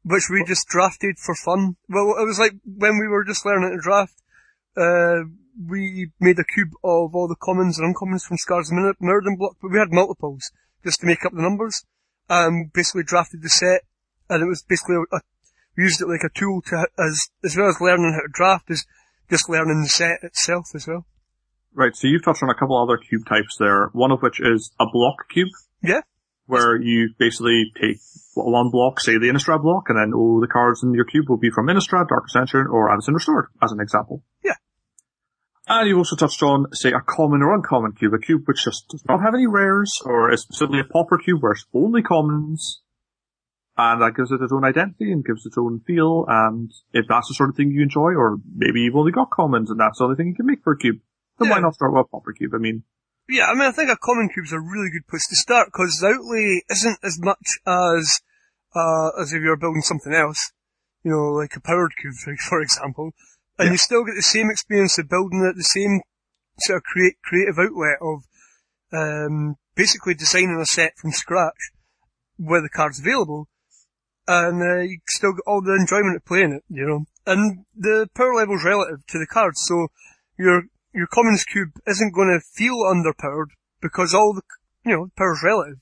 [0.05, 1.77] which we just drafted for fun.
[1.89, 4.23] Well, it was like when we were just learning to draft.
[4.77, 5.25] Uh,
[5.69, 9.57] we made a cube of all the commons and uncommons from Scars of Mirrodin block,
[9.61, 10.51] but we had multiples
[10.85, 11.85] just to make up the numbers.
[12.29, 13.83] Um, basically drafted the set,
[14.29, 15.21] and it was basically a, a
[15.77, 18.71] we used it like a tool to as as well as learning how to draft,
[18.71, 18.87] is
[19.31, 21.07] just learning the set itself as well.
[21.73, 24.73] Right, so you've touched on a couple other cube types there, one of which is
[24.79, 25.49] a block cube,
[25.83, 26.03] Yeah.
[26.47, 27.99] where you basically take
[28.35, 31.37] one block, say the Innistrad block, and then all the cards in your cube will
[31.39, 34.23] be from Innistrad, Dark Ascension, or Avacyn Restored, as an example.
[34.43, 34.55] Yeah.
[35.67, 38.87] And you've also touched on, say, a common or uncommon cube, a cube which just
[38.91, 42.83] does not have any rares, or is simply a pauper cube where it's only commons,
[43.77, 47.29] and that gives it its own identity and gives its own feel, and if that's
[47.29, 50.05] the sort of thing you enjoy, or maybe you've only got commons and that's the
[50.05, 50.99] only thing you can make for a cube,
[51.39, 52.53] then why not start with a pauper cube?
[52.55, 52.85] I mean,
[53.29, 55.99] Yeah, I mean, I think a common cube's a really good place to start because
[56.01, 58.21] the outlay isn't as much as
[58.77, 60.53] uh, as if you're building something else.
[61.03, 63.11] You know, like a powered cube, for, for example,
[63.59, 63.73] and Yeah.
[63.73, 66.01] you still get the same experience of building it, the same
[66.61, 68.23] sort of create creative outlet of
[68.93, 71.73] um, basically designing a set from scratch
[72.39, 73.49] with the cards available,
[74.27, 76.65] and uh, you still get all the enjoyment of playing it.
[76.69, 79.89] You know, and the power level's relative to the cards, so
[80.39, 84.43] your your commons cube isn't going to feel underpowered because all the
[84.85, 85.79] you know power's relative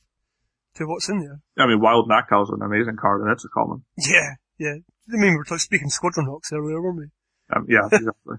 [0.75, 1.41] to what's in there.
[1.59, 3.85] I mean, Wild Nacatl is an amazing card, and it's a common.
[3.97, 4.77] Yeah, yeah.
[5.13, 7.07] I mean, we were talking, speaking Squadron Hawks earlier, weren't we?
[7.55, 8.37] Um, yeah, exactly.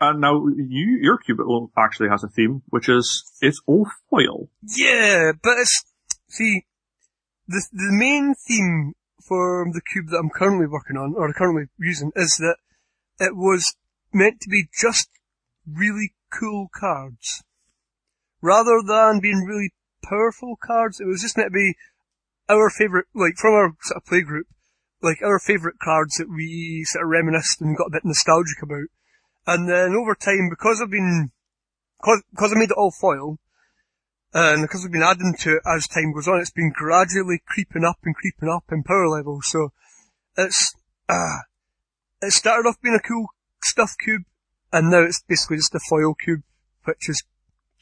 [0.00, 1.38] and now you, your cube
[1.78, 4.48] actually has a theme, which is it's all foil.
[4.62, 5.84] Yeah, but it's
[6.28, 6.64] see
[7.46, 8.94] the the main theme
[9.30, 12.56] for the cube that I'm currently working on or currently using is that
[13.20, 13.76] it was
[14.12, 15.08] meant to be just
[15.64, 17.44] really cool cards.
[18.42, 19.70] Rather than being really
[20.02, 21.76] powerful cards, it was just meant to be
[22.48, 24.48] our favourite, like from our sort of play group,
[25.00, 28.90] like our favourite cards that we sort of reminisced and got a bit nostalgic about.
[29.46, 31.30] And then over time, because I've been,
[32.02, 33.38] cause, cause I made it all foil,
[34.32, 37.84] and because we've been adding to it as time goes on, it's been gradually creeping
[37.84, 39.40] up and creeping up in power level.
[39.42, 39.72] So
[40.36, 40.74] it's,
[41.08, 41.40] ah,
[42.22, 43.26] it started off being a cool
[43.62, 44.22] stuff cube,
[44.72, 46.42] and now it's basically just a foil cube,
[46.84, 47.22] which is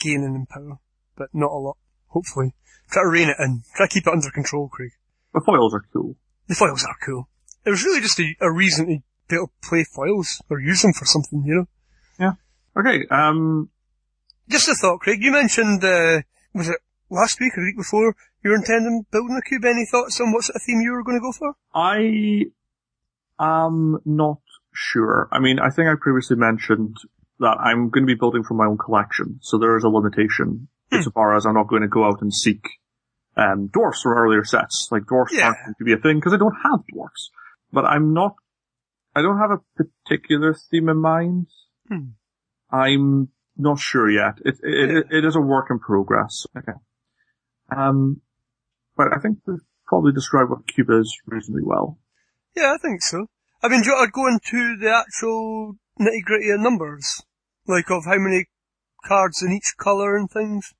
[0.01, 0.79] gaining in power,
[1.17, 1.77] but not a lot,
[2.09, 2.55] hopefully.
[2.91, 3.63] Try to rein it in.
[3.75, 4.93] Try to keep it under control, Craig.
[5.35, 6.17] The foils are cool.
[6.47, 7.29] The foils are cool.
[7.67, 10.81] It was really just a, a reason to be able to play foils, or use
[10.81, 11.69] them for something, you know?
[12.19, 12.33] Yeah.
[12.81, 13.69] Okay, um,
[14.49, 15.23] Just a thought, Craig.
[15.23, 16.23] You mentioned, uh,
[16.55, 16.79] was it
[17.11, 19.65] last week or the week before, you were intending building a cube.
[19.65, 21.55] Any thoughts on what sort of theme you were going to go for?
[21.75, 22.45] I
[23.39, 24.39] am not
[24.75, 25.29] sure.
[25.33, 26.97] I mean, I think I previously mentioned
[27.41, 30.69] that I'm going to be building from my own collection, so there is a limitation
[30.91, 32.65] insofar as I'm not going to go out and seek
[33.37, 34.89] um, dwarfs from earlier sets.
[34.91, 35.47] Like dwarfs Yeah.
[35.47, 37.31] aren't going to be a thing because I don't have dwarfs.
[37.73, 38.35] But I'm not.
[39.15, 41.47] I don't have a particular theme in mind.
[41.89, 42.11] Hmm.
[42.71, 43.29] I'm
[43.59, 44.39] not sure yet.
[44.45, 46.47] It it, it it is a work in progress.
[46.57, 46.79] Okay.
[47.77, 48.23] Um,
[48.97, 51.99] but I think we've probably described what cube is reasonably well.
[52.57, 53.27] Yeah, I think so.
[53.63, 57.23] I mean, do you want to go into the actual nitty gritty of numbers?
[57.67, 58.47] Like of how many
[59.05, 60.73] cards in each colour and things?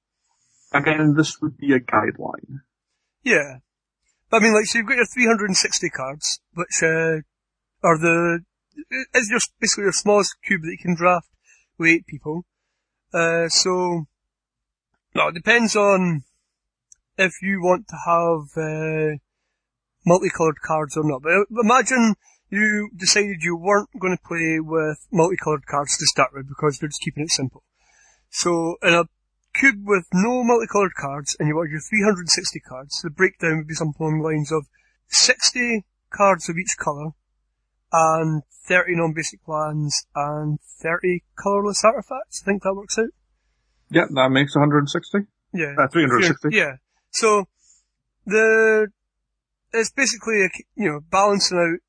[0.73, 2.61] Again, this would be a guideline.
[3.23, 3.59] Yeah.
[4.31, 7.23] But I mean, like, so you've got your 360 cards, which, uh,
[7.83, 8.41] are the,
[9.15, 11.29] is your, basically your smallest cube that you can draft
[11.79, 12.45] with eight people.
[13.13, 14.07] Uh, so,
[15.15, 16.23] no, it depends on
[17.17, 19.17] if you want to have, uh,
[20.07, 21.23] multicolored cards or not.
[21.23, 22.15] But imagine
[22.51, 26.89] you decided you weren't going to play with multicolored cards to start with because you're
[26.89, 27.63] just keeping it simple.
[28.31, 29.05] So, in a
[29.55, 33.75] cube with no multicolored cards and you want your 360 cards, the breakdown would be
[33.75, 34.67] something along the lines of
[35.09, 37.13] 60 cards of each colour
[37.93, 42.43] and 30 non-basic lands and 30 colourless artifacts.
[42.43, 43.09] I think that works out.
[43.91, 45.21] Yeah, that makes 160.
[45.55, 45.75] Yeah.
[45.79, 46.49] Uh, 360.
[46.57, 46.77] Yeah.
[47.11, 47.49] So,
[48.27, 48.89] the,
[49.73, 51.81] it's basically, a, you know, balancing out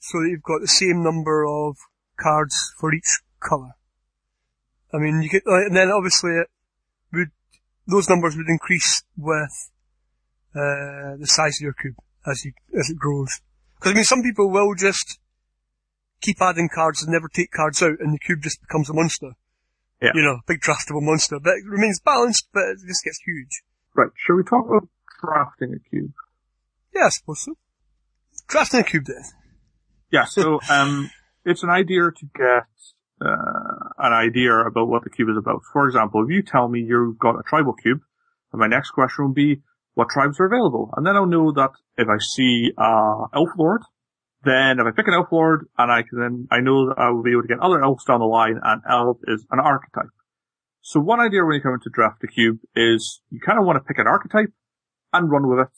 [0.00, 1.76] so that you've got the same number of
[2.20, 3.72] cards for each colour.
[4.92, 6.48] I mean, you could, and then obviously it
[7.12, 7.30] would,
[7.86, 9.70] those numbers would increase with,
[10.54, 13.40] uh, the size of your cube as you, as it grows.
[13.78, 15.18] Because I mean, some people will just
[16.20, 19.32] keep adding cards and never take cards out and the cube just becomes a monster.
[20.02, 20.10] Yeah.
[20.14, 23.62] You know, big draftable monster, but it remains balanced, but it just gets huge.
[23.96, 24.88] Right, shall we talk about
[25.20, 26.12] drafting a cube?
[26.94, 27.56] Yeah, I suppose so.
[28.46, 29.24] Drafting a cube then.
[30.10, 31.10] Yeah, so, um,
[31.44, 32.68] it's an idea to get,
[33.20, 35.62] uh, an idea about what the cube is about.
[35.72, 38.00] For example, if you tell me you've got a tribal cube,
[38.52, 39.62] then my next question will be,
[39.98, 40.94] what tribes are available?
[40.96, 43.82] And then I'll know that if I see, uh, Elf Lord,
[44.44, 47.10] then if I pick an Elf Lord, and I can then, I know that I
[47.10, 50.14] will be able to get other elves down the line, and Elf is an archetype.
[50.82, 53.74] So one idea when you come into draft a cube is you kind of want
[53.74, 54.52] to pick an archetype
[55.12, 55.74] and run with it,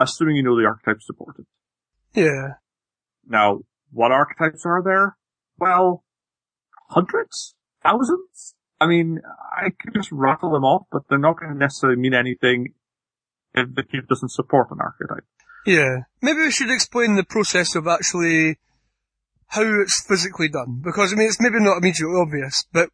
[0.00, 1.46] assuming you know the archetype supported.
[2.12, 2.54] Yeah.
[3.24, 3.60] Now,
[3.92, 5.16] what archetypes are there?
[5.58, 6.02] Well,
[6.90, 7.54] hundreds?
[7.84, 8.56] Thousands?
[8.80, 9.20] I mean,
[9.56, 12.74] I could just rattle them off, but they're not going to necessarily mean anything
[13.54, 15.24] the cube doesn't support an archetype.
[15.66, 16.02] Yeah.
[16.20, 18.58] Maybe we should explain the process of actually
[19.48, 20.80] how it's physically done.
[20.84, 22.90] Because I mean, it's maybe not immediately obvious, but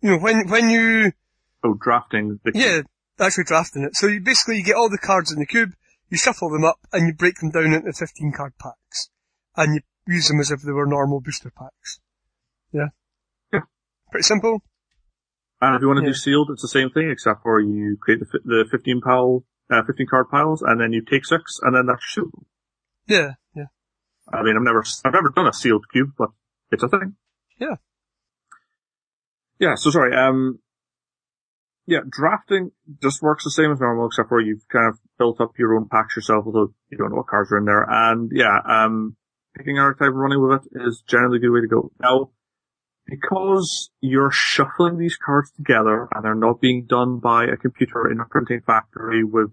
[0.00, 1.12] you know, when, when you,
[1.64, 2.64] Oh, drafting the cube.
[2.64, 3.94] yeah, actually drafting it.
[3.94, 5.70] So you basically, you get all the cards in the cube,
[6.10, 9.08] you shuffle them up, and you break them down into 15 card packs.
[9.56, 9.80] And you
[10.14, 12.00] use them as if they were normal booster packs.
[12.72, 12.88] Yeah.
[13.52, 13.60] Yeah.
[14.10, 14.62] Pretty simple.
[15.60, 16.10] And if you want to Yeah.
[16.10, 19.82] do sealed, it's the same thing, except for you create the, the 15 pile, uh,
[19.86, 22.46] 15 card piles, and then you take six, and then that's sealed.
[23.06, 23.66] Yeah, yeah.
[24.32, 26.30] I mean, I've never, I've never done a sealed cube, but
[26.70, 27.16] it's a thing.
[27.58, 27.76] Yeah.
[29.58, 30.58] Yeah, so sorry, um,
[31.86, 32.70] yeah, drafting
[33.02, 35.88] just works the same as normal, except for you've kind of built up your own
[35.88, 37.84] packs yourself, although you don't know what cards are in there.
[37.88, 39.16] And yeah, um,
[39.56, 41.90] picking an archetype and running with it is generally a good way to go.
[42.00, 42.30] Now,
[43.06, 48.20] because you're shuffling these cards together and they're not being done by a computer in
[48.20, 49.50] a printing factory with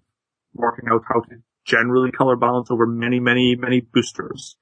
[0.54, 4.56] working out how to generally color balance over many, many, many boosters,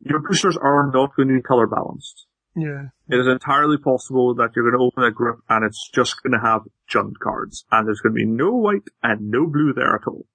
[0.00, 2.26] your boosters are not going to be color balanced.
[2.56, 2.88] Yeah.
[3.08, 6.32] It is entirely possible that you're going to open a grip and it's just going
[6.32, 9.94] to have junk cards and there's going to be no white and no blue there
[9.94, 10.26] at all.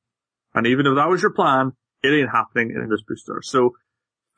[0.54, 3.42] And even if that was your plan, it ain't happening in this booster.
[3.44, 3.72] So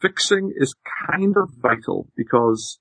[0.01, 0.74] fixing is
[1.07, 2.80] kind of vital because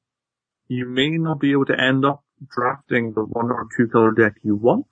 [0.68, 4.34] you may not be able to end up drafting the one or two color deck
[4.42, 4.86] you want.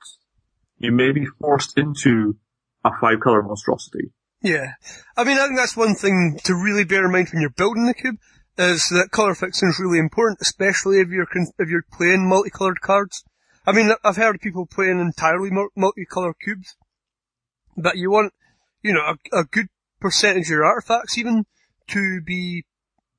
[0.79, 2.37] You may be forced into
[2.85, 4.13] a five color monstrosity.
[4.43, 4.73] Yeah.
[5.17, 7.87] I mean, I think that's one thing to really bear in mind when you're building
[7.87, 8.17] the cube,
[8.59, 11.27] is that colour fixing is really important, especially if you're,
[11.59, 13.25] if you're playing multicoloured cards.
[13.67, 16.77] I mean, I've heard people playing entirely multicolored cubes,
[17.77, 18.33] but you want,
[18.83, 19.69] you know, a, a good
[20.01, 21.47] percentage of your artifacts even
[21.89, 22.65] to be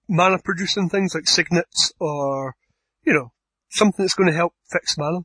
[0.07, 2.55] mana producing things like signets or
[3.05, 3.31] you know,
[3.69, 5.19] something that's going to help fix mana.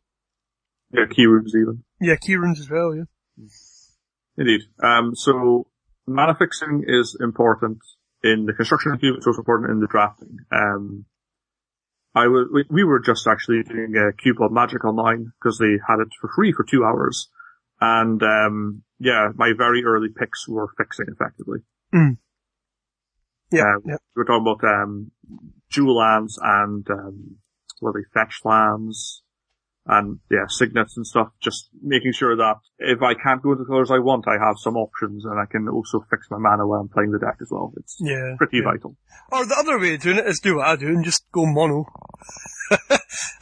[0.92, 1.84] Yeah, key runes even.
[2.00, 3.04] Yeah, key runes as well, yeah.
[4.36, 4.60] Indeed.
[4.82, 5.66] Um, so
[6.06, 7.78] mana fixing is important
[8.22, 9.16] in the construction of cube.
[9.16, 10.38] It's also important in the drafting.
[10.52, 11.06] Um,
[12.14, 15.78] I was, we, we were just actually doing a cube of magic online because they
[15.86, 17.28] had it for free for two hours.
[17.80, 21.60] And, um, yeah, my very early picks were fixing effectively.
[21.94, 22.18] Mm.
[23.52, 23.96] Yeah, Um, yeah.
[24.14, 25.10] We're talking about, um,
[25.72, 27.36] dual lands and, um,
[27.80, 29.22] what are they, fetch lands
[29.86, 31.28] and, yeah, signets and stuff.
[31.40, 34.56] Just making sure that if I can't go into the colors I want, I have
[34.58, 37.48] some options and I can also fix my mana while I'm playing the deck as
[37.50, 37.72] well.
[37.76, 38.34] It's Yeah.
[38.38, 38.64] pretty yeah.
[38.72, 38.96] vital.
[39.32, 41.44] Or the other way of doing it is do what I do and just go
[41.46, 41.86] mono.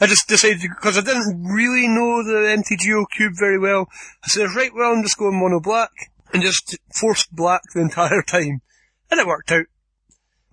[0.01, 3.87] I just decided because I didn't really know the MTGO cube very well.
[4.23, 5.91] I said, right, well, I'm just going mono black
[6.33, 8.61] and just forced black the entire time,
[9.11, 9.65] and it worked out.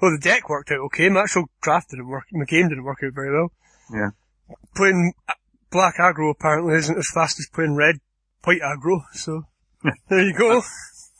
[0.01, 1.09] Well, the deck worked out okay.
[1.09, 2.25] My actual draft didn't work.
[2.33, 3.53] My game didn't work out very well.
[3.93, 4.11] Yeah.
[4.75, 5.13] Playing
[5.71, 7.97] black aggro apparently isn't as fast as playing red
[8.45, 9.01] white aggro.
[9.13, 9.43] So
[10.09, 10.63] there you go.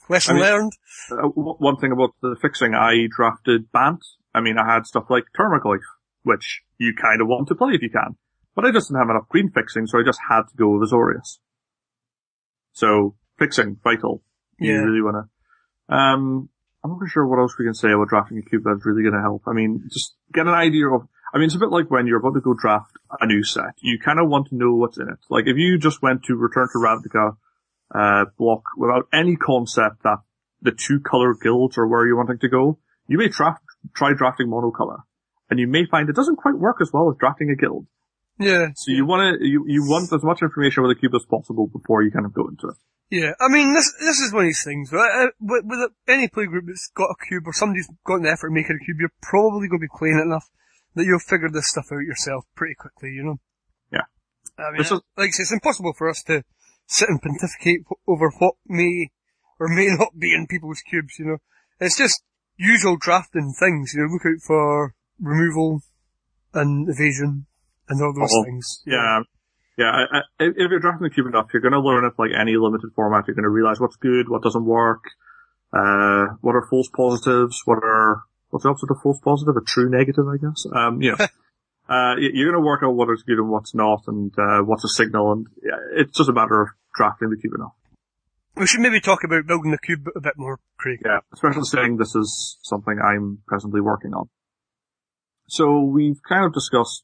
[0.09, 0.71] Lesson I mean- learned.
[1.11, 4.03] Uh, w- one thing about the fixing, I drafted Bant.
[4.35, 5.79] I mean, I had stuff like Termaglyph,
[6.23, 8.15] which you kind of want to play if you can.
[8.55, 10.89] But I just didn't have enough green fixing, so I just had to go with
[10.89, 11.37] Azorius.
[12.73, 14.23] So, fixing, vital.
[14.59, 14.79] You Yeah.
[14.79, 15.29] really wanna,
[15.89, 16.49] um,
[16.91, 19.21] I'm not sure what else we can say about drafting a cube that's really gonna
[19.21, 19.43] help.
[19.47, 22.19] I mean, just get an idea of, I mean, it's a bit like when you're
[22.19, 23.75] about to go draft a new set.
[23.81, 25.19] You kind of want to know what's in it.
[25.29, 27.37] Like, if you just went to Return to Ravnica,
[27.93, 30.19] uh, block without any concept that
[30.61, 33.61] the two color guilds are where you're wanting to go, you may draft,
[33.93, 34.99] try drafting monocolor.
[35.49, 37.87] And you may find it doesn't quite work as well as drafting a guild.
[38.39, 38.67] Yeah.
[38.75, 41.67] So you want to, you, you want as much information about the cube as possible
[41.67, 42.75] before you kind of go into it.
[43.09, 44.91] Yeah, I mean, this this is one of these things.
[44.91, 45.27] Right?
[45.27, 48.77] Uh, with, with any playgroup that's got a cube or somebody's got an effort making
[48.81, 50.49] a cube, you're probably going to be playing it enough
[50.95, 53.39] that you'll figure this stuff out yourself pretty quickly, you know?
[53.91, 54.07] Yeah.
[54.57, 56.43] I mean, is- like I say, it's impossible for us to
[56.87, 59.09] sit and pontificate over what may
[59.59, 61.37] or may not be in people's cubes, you know?
[61.79, 62.23] It's just
[62.57, 65.81] usual drafting things, you know, look out for removal
[66.53, 67.45] and evasion
[67.87, 68.43] and all those Uh-oh.
[68.43, 68.81] things.
[68.85, 69.21] Yeah.
[69.77, 72.31] Yeah, I, I, if you're drafting the cube enough, you're going to learn it like
[72.37, 73.25] any limited format.
[73.27, 75.03] You're going to realize what's good, what doesn't work,
[75.71, 79.55] uh, what are false positives, what are, what's the opposite of false positive?
[79.55, 80.65] A true negative, I guess.
[80.73, 81.17] Um, you know,
[81.89, 84.83] uh, you're going to work out what is good and what's not and, uh, what's
[84.83, 87.73] a signal and yeah, it's just a matter of drafting the cube enough.
[88.55, 91.01] We should maybe talk about building the cube a bit more, Craig.
[91.05, 94.29] Yeah, especially saying this is something I'm presently working on.
[95.47, 97.03] So we've kind of discussed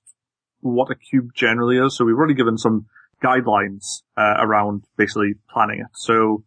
[0.64, 1.96] what a cube generally is.
[1.98, 2.88] So we've already given some
[3.24, 5.92] guidelines uh, around basically planning it.
[5.94, 6.44] So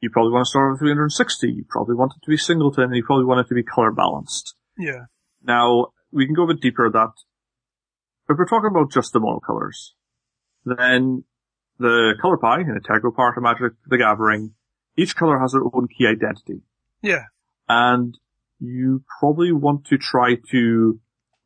[0.00, 1.48] you probably want to start with 360.
[1.48, 3.92] You probably want it to be singleton, and you probably want it to be color
[3.92, 4.54] balanced.
[4.78, 5.04] Yeah.
[5.42, 6.90] Now we can go a bit deeper.
[6.90, 7.12] That
[8.28, 9.90] if we're talking about just the monocolors,
[10.64, 11.24] then
[11.78, 14.52] the color pie, an integral part of Magic the Gathering,
[14.96, 16.62] each color has their own key identity
[17.02, 17.24] Yeah.
[17.68, 18.18] and
[18.58, 21.00] you probably want to try to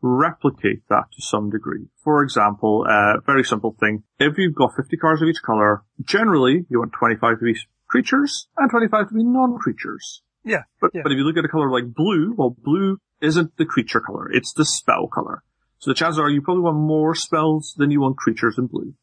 [0.05, 1.87] replicate that to some degree.
[2.03, 4.03] For example, a very simple thing.
[4.19, 7.57] If you've got 50 cards of each color, generally you want 25 to be
[7.89, 10.23] creatures and 25 to be non-creatures.
[10.45, 10.65] Yeah.
[10.81, 11.01] But, Yeah.
[11.03, 14.31] but if you look at a color like blue, well, blue isn't the creature color.
[14.31, 15.43] It's the spell color.
[15.79, 18.95] So the chances are you probably want more spells than you want creatures in blue.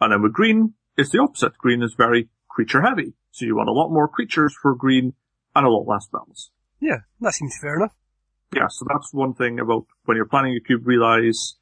[0.00, 1.58] And then with green, it's the opposite.
[1.58, 3.14] Green is very creature heavy.
[3.32, 5.14] So you want a lot more creatures for green
[5.56, 6.50] and a lot less spells.
[6.80, 6.98] Yeah.
[7.20, 7.92] That seems fair enough.
[8.54, 11.54] Yeah, so that's one thing about when you're planning a cube, realize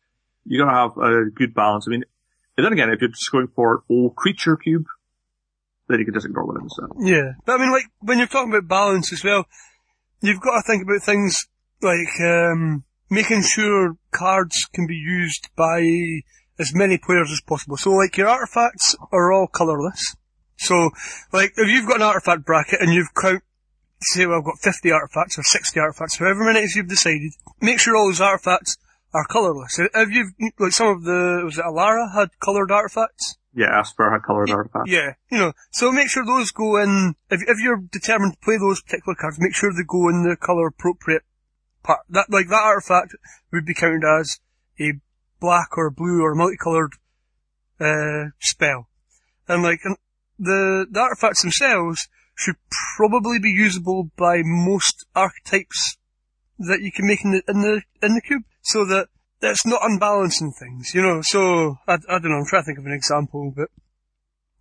[0.44, 1.86] you gotta have a good balance.
[1.88, 2.04] I mean,
[2.56, 4.86] and then again, if you're just going for all creature cube,
[5.88, 6.90] then you can just ignore what I said.
[7.00, 7.32] Yeah.
[7.44, 9.46] But I mean, like, when you're talking about balance as well,
[10.20, 11.46] you've got to think about things
[11.82, 15.80] like, um, making sure cards can be used by
[16.58, 17.76] as many players as possible.
[17.76, 20.16] So like, your artifacts are all colourless.
[20.58, 20.90] So,
[21.32, 23.42] like, if you've got an artifact bracket and you've count,
[24.00, 27.32] say, well, I've got 50 artifacts or 60 artifacts, however many it is you've decided,
[27.60, 28.76] make sure all those artifacts
[29.14, 29.78] are colourless.
[29.78, 33.38] If you've, like some of the, was it Alara had coloured artifacts?
[33.54, 34.90] Yeah, Esper had colored artifacts.
[34.90, 38.58] Yeah, you know, so make sure those go in, if, if you're determined to play
[38.58, 41.22] those particular cards, make sure they go in the colour appropriate
[41.82, 42.00] part.
[42.10, 43.14] That, like, that artifact
[43.52, 44.40] would be counted as
[44.78, 45.00] a
[45.40, 46.92] black or blue or multicoloured,
[47.80, 48.88] uh, spell.
[49.48, 49.96] And like, and
[50.38, 52.56] the, the artifacts themselves should
[52.96, 55.96] probably be usable by most archetypes
[56.58, 59.08] that you can make in the, in the, in the cube, so that
[59.40, 62.78] that's not unbalancing things, you know, so, I, I don't know, I'm trying to think
[62.78, 63.68] of an example, but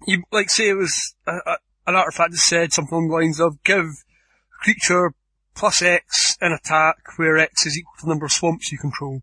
[0.08, 1.58] you, like, say it was a, a,
[1.88, 3.86] an artifact that said something along the lines of give
[4.62, 5.14] creature
[5.56, 9.22] plus X an attack where X is equal to the number of swamps you control.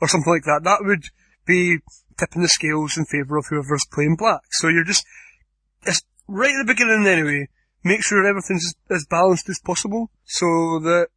[0.00, 1.04] Or something like that, that would
[1.46, 1.78] be
[2.18, 4.40] tipping the scales in favour of whoever's playing black.
[4.50, 5.04] So you're just,
[5.82, 7.48] it's right at the beginning anyway,
[7.84, 11.08] make sure everything's as, balanced as possible so that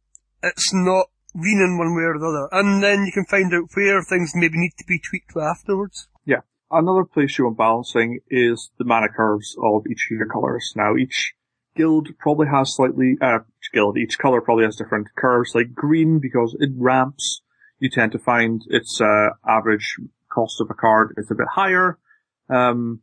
[0.42, 2.48] it's not leaning one way or the other.
[2.52, 6.08] And then you can find out where things maybe need to be tweaked afterwards.
[6.24, 6.40] Yeah.
[6.70, 10.72] Another place you want balancing is the mana curves of each of your colours.
[10.76, 11.34] Now each
[11.74, 16.18] guild probably has slightly, uh, each guild, each colour probably has different curves, like green
[16.18, 17.40] because it ramps,
[17.78, 19.96] you tend to find its, uh, average
[20.30, 21.98] cost of a card is a bit higher.
[22.50, 23.00] Um,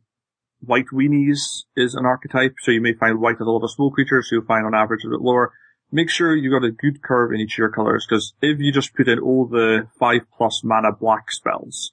[0.60, 3.90] white weenies is an archetype, so you may find white as a lot of small
[3.90, 5.52] creatures, so you'll find on average a bit lower.
[5.92, 8.72] Make sure you got a good curve in each of your colours, because if you
[8.72, 11.92] just put in all the 5 plus mana black spells,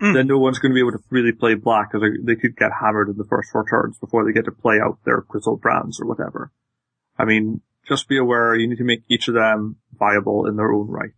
[0.00, 0.14] Mm.
[0.14, 2.56] then no one's going to be able to really play black, because they, they could
[2.56, 5.58] get hammered in the first four turns before they get to play out their crystal
[5.58, 6.50] brands or whatever.
[7.18, 10.72] I mean, just be aware you need to make each of them viable in their
[10.72, 11.10] own right.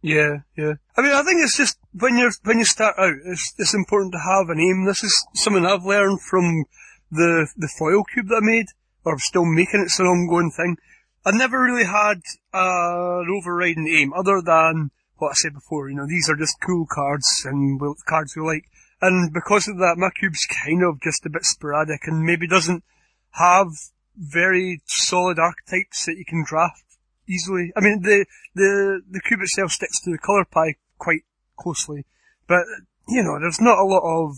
[0.00, 0.74] Yeah, yeah.
[0.96, 4.12] I mean, I think it's just when you're when you start out, it's it's important
[4.12, 4.84] to have an aim.
[4.84, 6.64] This is something I've learned from
[7.10, 8.66] the the foil cube that I made,
[9.04, 9.80] or I'm still making.
[9.80, 10.76] It's an ongoing thing.
[11.24, 12.22] I never really had
[12.54, 15.90] uh, an overriding aim, other than what I said before.
[15.90, 18.64] You know, these are just cool cards and cards we like.
[19.02, 22.84] And because of that, my cube's kind of just a bit sporadic and maybe doesn't
[23.32, 23.68] have
[24.16, 26.84] very solid archetypes that you can draft
[27.26, 27.72] easily.
[27.76, 31.22] I mean, the, the, the cube itself sticks to the colour pie quite
[31.60, 32.06] closely,
[32.46, 32.64] but,
[33.08, 34.36] you know, there's not a lot of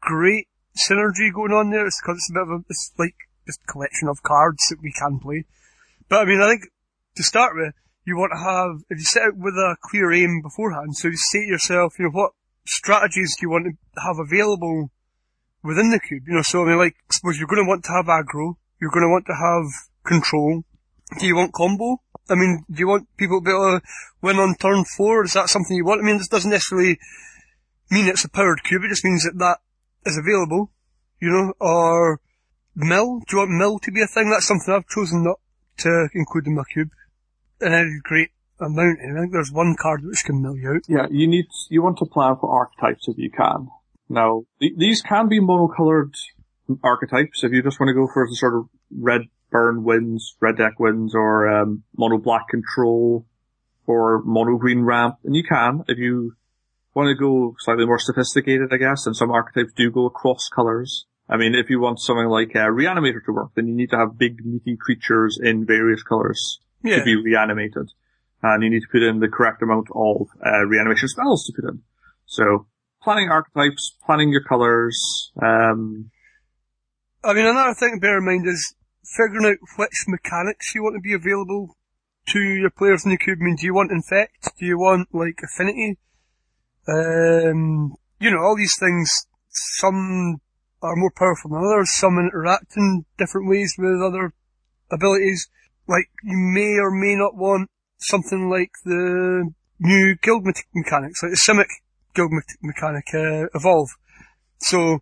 [0.00, 0.46] great
[0.78, 1.86] synergy going on there.
[1.86, 3.16] It's because it's a bit of a, it's like
[3.46, 5.44] this collection of cards that we can play.
[6.08, 6.70] But I mean, I think
[7.16, 7.74] to start with,
[8.04, 11.16] you want to have, if you set out with a clear aim beforehand, so you
[11.16, 12.32] say to yourself, you know, what
[12.66, 14.90] strategies do you want to have available
[15.62, 16.24] within the cube?
[16.26, 18.90] You know, so I mean, like, suppose you're going to want to have aggro, you're
[18.90, 19.66] going to want to have
[20.06, 20.64] control.
[21.18, 22.00] Do you want combo?
[22.30, 23.86] I mean, do you want people to be able to
[24.22, 25.24] win on turn four?
[25.24, 26.02] Is that something you want?
[26.02, 26.98] I mean, this doesn't necessarily
[27.90, 29.58] mean it's a powered cube, it just means that that
[30.04, 30.70] is available,
[31.20, 32.20] you know, or
[32.74, 33.20] mill.
[33.20, 34.30] Do you want mill to be a thing?
[34.30, 35.40] That's something I've chosen not
[35.78, 36.90] to include in my cube.
[37.60, 38.98] And a great amount.
[39.00, 40.82] I think there's one card which can mill you out.
[40.88, 43.68] Yeah, you need, you want to plan for archetypes if you can.
[44.08, 46.14] Now, th- these can be monocolored
[46.82, 50.56] archetypes if you just want to go for the sort of red burn wins, red
[50.58, 53.26] deck wins, or um, mono black control,
[53.86, 56.32] or mono green ramp, and you can if you
[56.94, 61.06] want to go slightly more sophisticated, I guess, and some archetypes do go across colors.
[61.28, 63.96] I mean, if you want something like uh, Reanimator to work, then you need to
[63.98, 66.96] have big meaty creatures in various colors Yeah.
[66.98, 67.90] to be reanimated.
[68.42, 71.68] And you need to put in the correct amount of uh, reanimation spells to put
[71.70, 71.82] in.
[72.24, 72.66] So,
[73.02, 74.98] planning archetypes, planning your colors,
[75.40, 76.10] um,
[77.22, 78.74] I mean, another thing to bear in mind is
[79.04, 81.76] figuring out which mechanics you want to be available
[82.28, 83.38] to your players in the cube.
[83.40, 84.50] I mean, do you want infect?
[84.58, 85.98] Do you want, like, affinity?
[86.86, 89.10] Um, you know, all these things,
[89.48, 90.40] some
[90.82, 94.32] are more powerful than others, some interact in different ways with other
[94.90, 95.48] abilities.
[95.86, 101.32] Like, you may or may not want something like the new guild me- mechanics, like
[101.32, 101.68] the Simic
[102.14, 103.90] guild me- mechanic, uh, evolve.
[104.60, 105.00] So,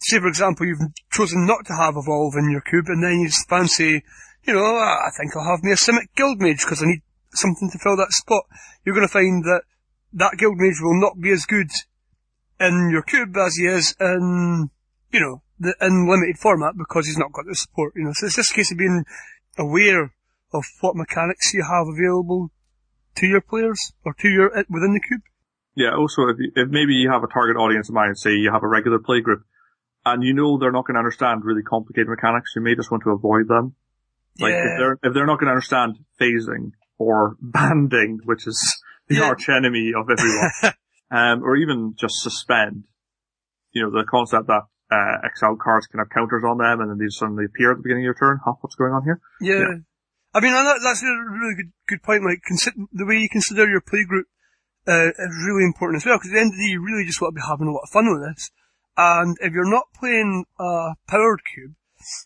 [0.00, 3.28] say for example you've chosen not to have evolve in your cube and then you
[3.28, 4.02] just fancy,
[4.44, 7.02] you know, "Ah, I think I'll have me a Simic guild mage because I need
[7.32, 8.44] something to fill that spot.
[8.84, 9.62] You're going to find that
[10.12, 11.70] that guild mage will not be as good
[12.60, 14.70] in your cube as he is in,
[15.12, 18.12] you know, the in limited format because he's not got the support, you know.
[18.14, 19.04] So it's just a case of being
[19.58, 20.14] aware
[20.52, 22.50] of what mechanics you have available
[23.16, 25.22] to your players or to your, within the cube.
[25.74, 28.50] Yeah, also if, you, if maybe you have a target audience in mind, say you
[28.52, 29.44] have a regular play group,
[30.06, 33.02] and you know they're not going to understand really complicated mechanics, you may just want
[33.02, 33.74] to avoid them.
[34.38, 34.64] Like Yeah.
[34.64, 38.56] if they're if they're not going to understand phasing or banding, which is
[39.08, 39.24] the Yeah.
[39.34, 40.50] arch enemy of everyone,
[41.10, 42.84] um, or even just suspend.
[43.72, 46.98] You know, the concept that uh, exile cards can have counters on them, and then
[46.98, 48.38] these suddenly appear at the beginning of your turn.
[48.44, 49.20] Huh, what's going on here?
[49.40, 49.58] Yeah.
[49.58, 49.76] Yeah.
[50.32, 52.22] I mean, that, that's a really good, good point.
[52.22, 54.26] Like, consider, the way you consider your play group,
[54.86, 57.04] uh, is really important as well, because at the end of the day, you really
[57.04, 58.50] just want to be having a lot of fun with this.
[58.96, 61.74] And if you're not playing a powered cube,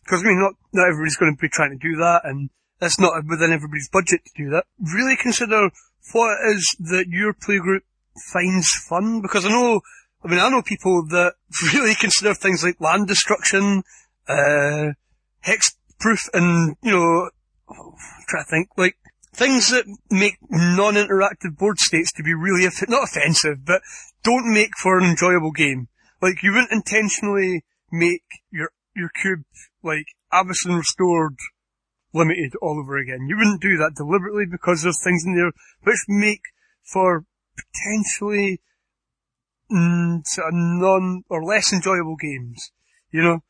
[0.04, 2.50] because I mean, not, not everybody's going to be trying to do that, and
[2.80, 4.64] that's not within everybody's budget to do that.
[4.78, 5.70] Really consider
[6.12, 7.82] what it is that your playgroup
[8.32, 9.80] finds fun, because I know,
[10.24, 11.34] I mean, I know people that
[11.74, 13.82] really consider things like land destruction,
[14.28, 14.92] uh,
[15.44, 17.30] hexproof, and, you know,
[17.68, 17.94] I'm
[18.28, 18.96] trying to think, like,
[19.32, 23.82] things that make non-interactive board states to be really, not offensive, but
[24.22, 25.88] don't make for an enjoyable game.
[26.20, 29.44] Like, you wouldn't intentionally make your, your cube,
[29.82, 31.36] like, Avacyn Restored
[32.12, 33.26] limited all over again.
[33.28, 35.52] You wouldn't do that deliberately because there's things in there
[35.82, 36.42] which make
[36.82, 37.24] for
[37.56, 38.60] potentially
[39.70, 42.72] mm, sort of non or less enjoyable games,
[43.10, 43.40] you know.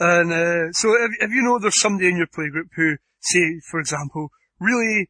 [0.00, 3.80] And uh, so if, if you know there's somebody in your playgroup who, say, for
[3.80, 5.08] example, really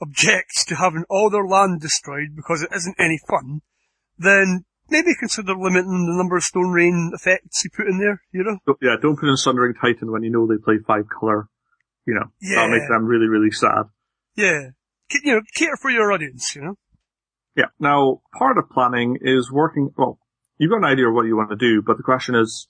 [0.00, 3.62] objects to having all their land destroyed because it isn't any fun,
[4.18, 8.44] then maybe consider limiting the number of stone rain effects you put in there, you
[8.44, 8.58] know?
[8.80, 11.48] Yeah, don't put in Sundering Titan when you know they play five color.
[12.06, 12.56] You know, Yeah.
[12.56, 13.84] that'll make them really, really sad.
[14.36, 14.70] Yeah.
[15.24, 16.74] You know, cater for your audience, you know?
[17.56, 17.66] Yeah.
[17.80, 20.18] Now, part of planning is working, well,
[20.58, 22.68] you've got an idea of what you want to do, but the question is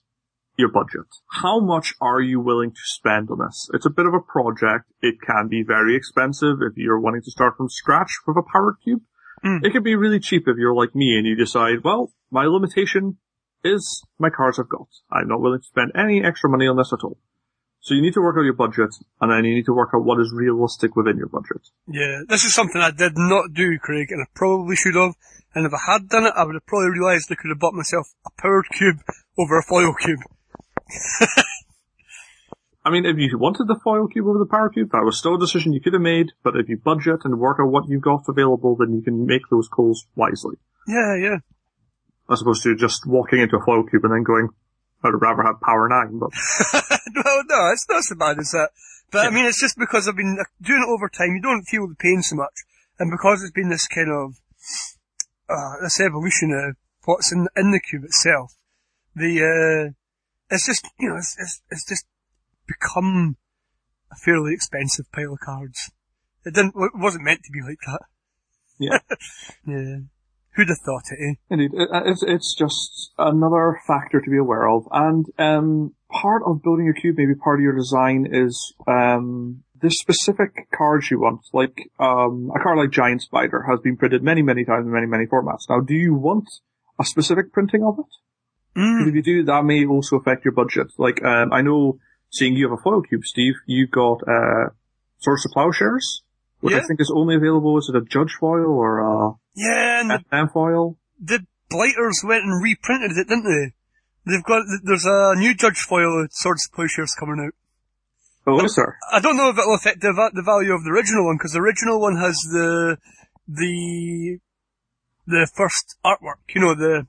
[0.56, 1.04] your budget.
[1.30, 3.68] How much are you willing to spend on this?
[3.74, 4.90] It's a bit of a project.
[5.02, 8.78] It can be very expensive if you're wanting to start from scratch with a power
[8.82, 9.02] cube.
[9.46, 9.64] Mm.
[9.64, 13.18] It can be really cheap if you're like me and you decide, well, my limitation
[13.62, 14.88] is my cards I've got.
[15.10, 17.18] I'm not willing to spend any extra money on this at all.
[17.80, 18.90] So you need to work out your budget
[19.20, 21.70] and then you need to work out what is realistic within your budget.
[21.86, 25.14] Yeah, this is something I did not do, Craig, and I probably should have.
[25.54, 27.74] And if I had done it, I would have probably realised I could have bought
[27.74, 28.98] myself a powered cube
[29.38, 30.18] over a foil cube.
[32.86, 35.34] I mean, if you wanted the foil cube over the power cube, that was still
[35.34, 38.06] a decision you could have made, but if you budget and work out what you've
[38.06, 40.54] got available, then you can make those calls wisely.
[40.86, 41.38] Yeah, yeah.
[42.30, 44.50] As opposed to just walking into a foil cube and then going,
[45.02, 46.30] I'd rather have power 9, but
[47.10, 48.70] no, no, it's not so bad as that.
[49.10, 51.66] But I mean, it's just because I've been uh, doing it over time, you don't
[51.66, 52.54] feel the pain so much.
[53.00, 54.38] And because it's been this kind of,
[55.50, 58.54] uh, this evolution of what's in, in the cube itself,
[59.16, 59.90] the, uh,
[60.54, 62.06] it's just, you know, it's, it's, it's just
[62.66, 63.36] become
[64.10, 65.90] a fairly expensive pile of cards.
[66.44, 68.02] It didn't, it wasn't meant to be like that.
[68.78, 68.98] Yeah.
[69.66, 69.96] yeah.
[70.56, 71.34] Who'd have thought it, eh?
[71.50, 76.88] Indeed, it's it's just another factor to be aware of, and um, part of building
[76.88, 81.42] a cube, maybe part of your design is um, the specific cards you want.
[81.52, 85.06] Like um, a card like Giant Spider has been printed many, many times in many,
[85.06, 85.68] many formats.
[85.68, 86.48] Now, do you want
[86.98, 88.80] a specific printing of it?
[88.80, 89.08] Mm.
[89.08, 90.86] If you do, that may also affect your budget.
[90.96, 91.98] Like um, I know,
[92.30, 94.70] seeing you have a foil cube, Steve, you got uh,
[95.18, 96.22] Swords of Plowshares,
[96.60, 97.78] which I think is only available.
[97.78, 100.98] Is it a Judge foil or a Yeah, and the foil?
[101.20, 103.74] the Blighters went and reprinted it, didn't they?
[104.30, 107.54] They've got, there's a new Judge foil of Swords of Plowshares coming out.
[108.46, 108.96] Oh, is there?
[109.12, 111.60] I don't know if it'll affect the, the value of the original one, because the
[111.60, 112.98] original one has the,
[113.48, 114.38] the,
[115.26, 117.06] the first artwork, you know, the,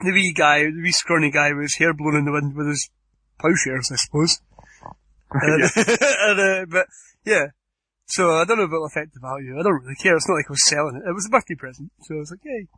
[0.00, 2.68] the wee guy, the wee scrawny guy with his hair blown in the wind with
[2.68, 2.90] his
[3.38, 4.40] plowshares, I suppose.
[5.28, 6.86] And, and, uh, but,
[7.24, 7.46] yeah.
[8.06, 9.58] So I don't know if it'll affect the value.
[9.58, 10.16] I don't really care.
[10.16, 11.08] It's not like I was selling it.
[11.08, 11.90] It was a birthday present.
[12.02, 12.68] So I was like, yay.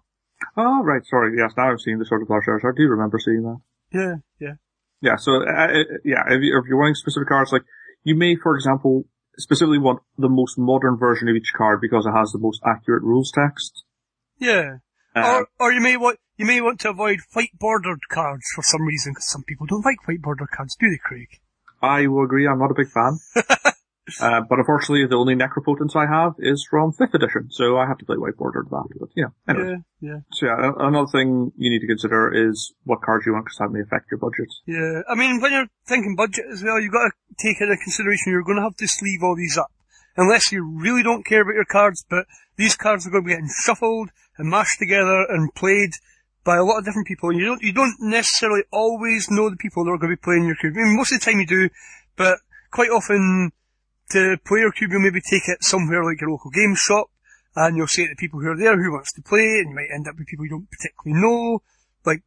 [0.56, 1.36] Oh, right, sorry.
[1.36, 2.62] Yes, now I've seen the Swords of plowshares.
[2.64, 3.60] I do remember seeing that.
[3.92, 4.54] Yeah, yeah.
[5.00, 7.62] Yeah, so, uh, uh, yeah, if, you, if you're wanting specific cards, like,
[8.02, 9.04] you may, for example,
[9.36, 13.02] specifically want the most modern version of each card because it has the most accurate
[13.02, 13.84] rules text.
[14.38, 14.78] Yeah.
[15.14, 18.62] Uh, or, or you may want, you may want to avoid white bordered cards for
[18.62, 21.28] some reason, because some people don't like white bordered cards, do they, Craig?
[21.82, 23.18] I will agree, I'm not a big fan.
[24.20, 27.98] uh, but unfortunately, the only Necropotence I have is from 5th edition, so I have
[27.98, 28.86] to play white bordered that.
[29.00, 29.82] But, yeah, anyway.
[30.00, 30.18] Yeah, yeah.
[30.32, 33.70] So, yeah, another thing you need to consider is what cards you want, because that
[33.70, 34.48] may affect your budget.
[34.64, 37.12] Yeah, I mean, when you're thinking budget as well, you've got to
[37.42, 39.72] take into consideration you're going to have to sleeve all these up.
[40.16, 42.26] Unless you really don't care about your cards, but
[42.56, 45.90] these cards are going to be getting shuffled and mashed together and played
[46.44, 47.30] by a lot of different people.
[47.30, 50.22] And you don't, you don't necessarily always know the people that are going to be
[50.22, 50.74] playing your cube.
[50.76, 51.68] I mean, most of the time you do,
[52.16, 52.38] but
[52.70, 53.52] quite often
[54.10, 57.10] to play your cube, you'll maybe take it somewhere like your local game shop,
[57.56, 59.74] and you'll say to the people who are there who wants to play, and you
[59.74, 61.62] might end up with people you don't particularly know,
[62.04, 62.22] like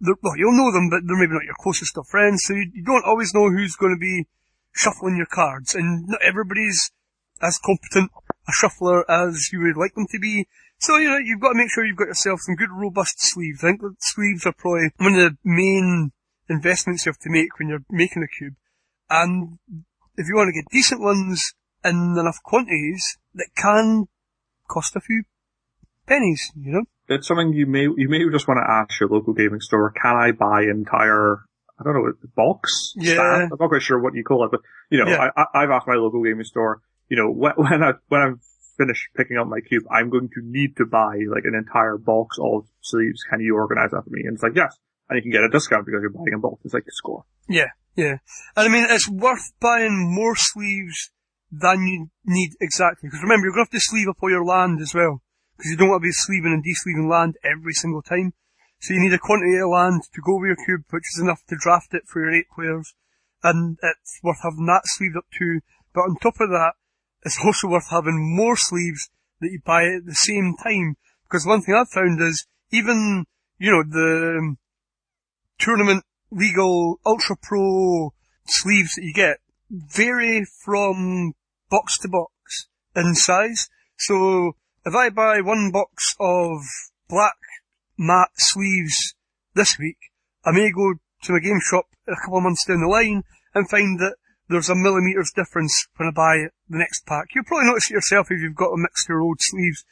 [0.00, 2.84] well, you'll know them, but they're maybe not your closest of friends, so you, you
[2.84, 4.26] don't always know who's going to be
[4.72, 6.90] shuffling your cards, and not everybody's
[7.40, 8.10] as competent
[8.48, 10.48] a shuffler as you would like them to be.
[10.82, 13.62] So, you know, you've got to make sure you've got yourself some good robust sleeves.
[13.62, 16.10] I think that sleeves are probably one of the main
[16.50, 18.54] investments you have to make when you're making a cube.
[19.08, 19.60] And
[20.16, 21.54] if you want to get decent ones
[21.84, 24.08] in enough quantities, that can
[24.68, 25.22] cost a few
[26.08, 26.82] pennies, you know?
[27.08, 30.16] It's something you may, you may just want to ask your local gaming store, can
[30.16, 31.44] I buy entire,
[31.78, 32.92] I don't know, box?
[32.96, 33.14] Yeah.
[33.14, 33.52] Stand?
[33.52, 34.60] I'm not quite sure what you call it, but,
[34.90, 35.28] you know, Yeah.
[35.36, 38.40] I, I, I've asked my local gaming store, you know, when I, when I'm
[38.76, 42.36] finished picking up my cube, I'm going to need to buy like an entire box
[42.40, 43.22] of sleeves.
[43.28, 44.22] Can you organize that for me?
[44.24, 44.76] And it's like, yes.
[45.08, 46.60] And you can get a discount because you're buying in bulk.
[46.64, 47.24] It's like a score.
[47.48, 48.16] Yeah, yeah.
[48.56, 51.10] And I mean, it's worth buying more sleeves
[51.50, 53.08] than you need exactly.
[53.08, 55.20] Because remember, you're going to have to sleeve up all your land as well.
[55.56, 58.32] Because you don't want to be sleeving and de-sleeving land every single time.
[58.80, 61.44] So you need a quantity of land to go with your cube, which is enough
[61.48, 62.94] to draft it for your eight players.
[63.42, 65.60] And it's worth having that sleeved up too.
[65.92, 66.72] But on top of that,
[67.24, 69.08] it's also worth having more sleeves
[69.40, 70.96] that you buy at the same time.
[71.24, 73.24] Because one thing I've found is even,
[73.58, 74.56] you know, the
[75.58, 78.12] tournament legal ultra pro
[78.46, 79.38] sleeves that you get
[79.70, 81.32] vary from
[81.70, 83.68] box to box in size.
[83.98, 84.52] So
[84.84, 86.62] if I buy one box of
[87.08, 87.36] black
[87.98, 89.14] matte sleeves
[89.54, 89.98] this week,
[90.44, 90.94] I may go
[91.24, 93.22] to my game shop a couple of months down the line
[93.54, 94.16] and find that
[94.52, 97.26] there's a millimeters difference when I buy the next pack.
[97.34, 99.84] You'll probably notice it yourself if you've got a mixture of old sleeves.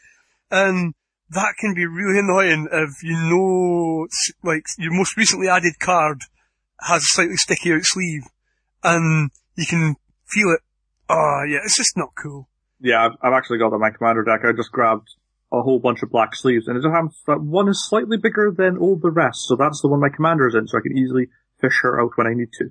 [0.51, 0.95] And
[1.31, 4.07] that can be really annoying if you know,
[4.43, 6.23] like, your most recently added card
[6.81, 8.23] has a slightly sticky out sleeve
[8.83, 9.97] and you can
[10.27, 10.61] feel it.
[11.09, 12.49] Oh yeah, it's just not cool.
[12.81, 14.41] Yeah, I've, I've actually got on my commander deck.
[14.45, 15.09] I just grabbed
[15.53, 18.53] a whole bunch of black sleeves, and it just happens that one is slightly bigger
[18.57, 20.97] than all the rest, so that's the one my commander is in, so I can
[20.97, 21.29] easily
[21.61, 22.71] fish her out when I need to.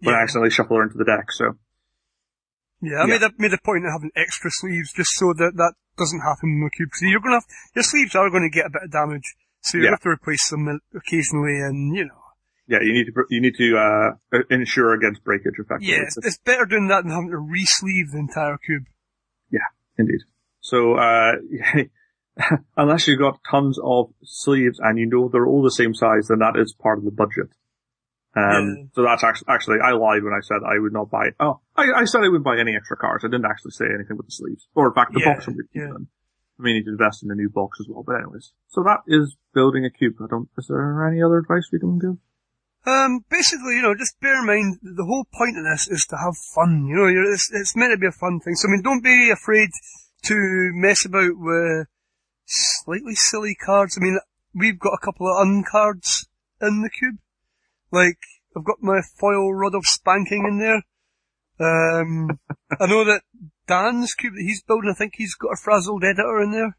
[0.00, 0.20] When Yeah.
[0.20, 1.56] I accidentally shuffle her into the deck, so.
[2.82, 3.18] Yeah, I Yeah.
[3.18, 6.50] made a made a point of having extra sleeves just so that that doesn't happen
[6.50, 6.90] in the cube.
[6.92, 9.24] So you're gonna have your sleeves are going to get a bit of damage,
[9.62, 9.90] so you Yeah.
[9.90, 12.22] have to replace them occasionally, and you know,
[12.68, 15.86] Yeah, you need to, you need to, uh, insure against breakage effectively.
[15.94, 18.84] yeah, it's, it's better doing that than having to re-sleeve the entire cube.
[19.50, 19.60] Yeah,
[19.96, 20.20] indeed.
[20.60, 21.36] So, uh,
[22.76, 26.40] unless you've got tons of sleeves and you know they're all the same size, then
[26.40, 27.48] that is part of the budget.
[28.36, 28.84] Um, Yeah.
[28.92, 32.02] so that's actually, actually, I lied when I said I would not buy, oh, I,
[32.02, 33.24] I said I wouldn't buy any extra cards.
[33.24, 34.68] I didn't actually say anything with the sleeves.
[34.74, 35.88] Or in fact, the Yeah, box would be yeah.
[35.88, 36.08] done.
[36.58, 38.52] I may need to invest in a new box as well, but anyways.
[38.68, 40.16] So that is building a cube.
[40.20, 42.16] I don't, is there any other advice we can give?
[42.86, 46.16] Um, basically, you know, just bear in mind the whole point of this is to
[46.16, 46.86] have fun.
[46.86, 48.54] You know, you're, it's, it's meant to be a fun thing.
[48.54, 49.70] So I mean, don't be afraid
[50.26, 50.36] to
[50.74, 51.88] mess about with
[52.46, 53.98] slightly silly cards.
[53.98, 54.18] I mean,
[54.54, 56.26] we've got a couple of uncards
[56.60, 57.16] in the cube.
[57.90, 58.18] Like,
[58.56, 60.82] I've got my foil rod of spanking in there.
[61.58, 62.38] Um,
[62.80, 63.22] I know that
[63.66, 66.76] Dan's cube that he's building, I think he's got a frazzled editor in there.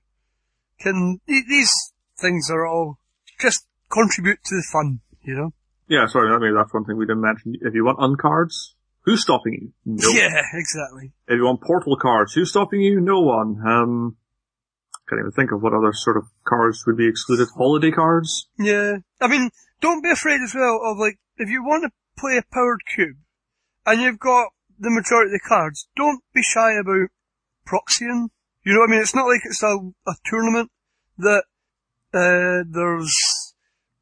[0.79, 1.71] Can, these
[2.19, 2.99] things are all
[3.39, 5.53] just contribute to the fun, you know?
[5.87, 7.55] Yeah, sorry, I mean, that's one thing we didn't mention.
[7.61, 9.73] If you want uncards, who's stopping you?
[9.85, 11.13] No Yeah, exactly.
[11.27, 12.99] If you want portal cards, who's stopping you?
[12.99, 13.61] No one.
[13.65, 14.17] Um,
[15.07, 17.47] can't even think of what other sort of cards would be excluded.
[17.55, 18.49] Holiday cards?
[18.59, 18.97] Yeah.
[19.21, 19.49] I mean,
[19.81, 23.17] don't be afraid as well of like, if you want to play a powered cube,
[23.85, 24.49] and you've got
[24.79, 27.09] the majority of the cards, don't be shy about
[27.65, 28.29] proxying.
[28.63, 29.01] You know what I mean?
[29.01, 30.71] It's not like it's a, a tournament
[31.17, 31.43] that,
[32.13, 33.13] uh, there's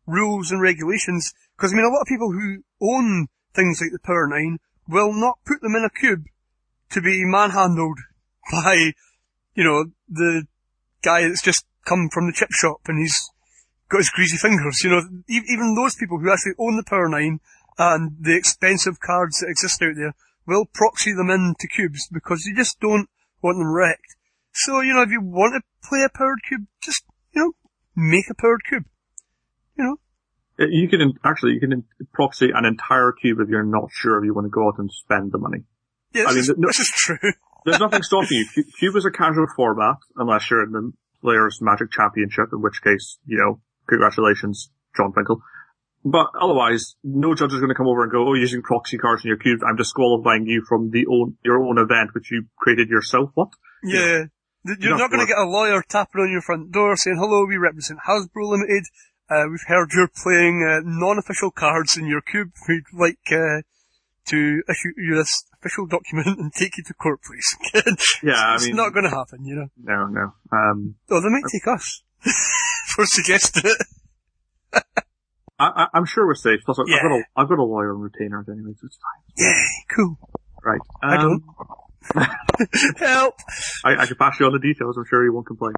[0.05, 1.34] rules and regulations.
[1.55, 4.57] Because I mean, a lot of people who own things like the Power 9
[4.88, 6.26] will not put them in a cube
[6.91, 7.99] to be manhandled
[8.51, 8.93] by,
[9.53, 10.45] you know, the
[11.01, 13.32] guy that's just come from the chip shop and he's
[13.95, 14.81] got his greasy fingers.
[14.83, 17.39] You know, even those people who actually own the Power 9
[17.77, 20.13] and the expensive cards that exist out there
[20.45, 23.07] will proxy them into cubes because you just don't
[23.41, 24.15] want them wrecked.
[24.53, 27.51] So, you know, if you want to play a powered cube, just, you know,
[27.95, 28.85] make a powered cube.
[29.77, 29.95] You know?
[30.59, 31.83] Uh, You can, actually, you can
[32.13, 34.89] proxy an entire cube if you're not sure if you want to go out and
[34.91, 35.63] spend the money.
[36.13, 37.17] Yeah, this, I mean, is, no- this is true.
[37.65, 38.63] There's nothing stopping you.
[38.79, 40.91] Cube is a casual format, unless you're in the
[41.21, 45.41] Players Magic Championship, in which case, you know, congratulations, Jon Finkel.
[46.03, 48.97] But otherwise, no judge is going to come over and go, oh, you're using proxy
[48.97, 49.61] cards in your cube.
[49.67, 53.31] I'm disqualifying you from the own, your own event, which you created yourself.
[53.33, 53.49] What?
[53.83, 54.25] Yeah.
[54.67, 57.17] Th- You're Enough not going to get a lawyer tapping on your front door saying,
[57.19, 58.83] hello, we represent Hasbro Limited.
[59.29, 62.51] Uh, we've heard you're playing uh, non-official cards in your cube.
[62.69, 63.61] We'd like uh,
[64.25, 67.57] to issue you this official document and take you to court, please.
[68.23, 69.67] Yeah, I it's not going to happen, you know.
[69.83, 70.33] no, no.
[70.51, 72.03] Um, Oh, they might take us
[72.95, 73.87] for suggesting it.
[75.57, 76.59] I, I, I'm sure we're safe.
[76.65, 78.77] Plus, I've, got a, I've got a lawyer on retainer anyways.
[78.83, 79.33] It's fine.
[79.37, 79.63] Yeah,
[79.95, 80.17] cool.
[80.63, 80.81] Right.
[81.01, 81.43] I don't.
[81.59, 81.67] Um,
[82.97, 83.35] Help!
[83.83, 84.97] I, I could pass you on the details.
[84.97, 85.73] I'm sure you won't complain.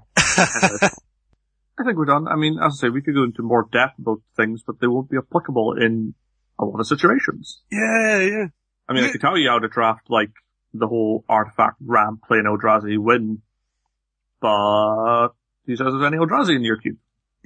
[1.80, 2.28] I think we're done.
[2.28, 4.88] I mean, as I say, we could go into more depth about things, but they
[4.88, 6.16] won't be applicable in
[6.60, 7.62] a lot of situations.
[7.72, 8.46] Yeah, yeah.
[8.90, 10.32] I mean, I could tell you how to draft, like,
[10.74, 13.42] the whole artifact ramp play an Eldrazi win,
[14.42, 15.30] but
[15.66, 16.98] he says there's any Eldrazi in your cube.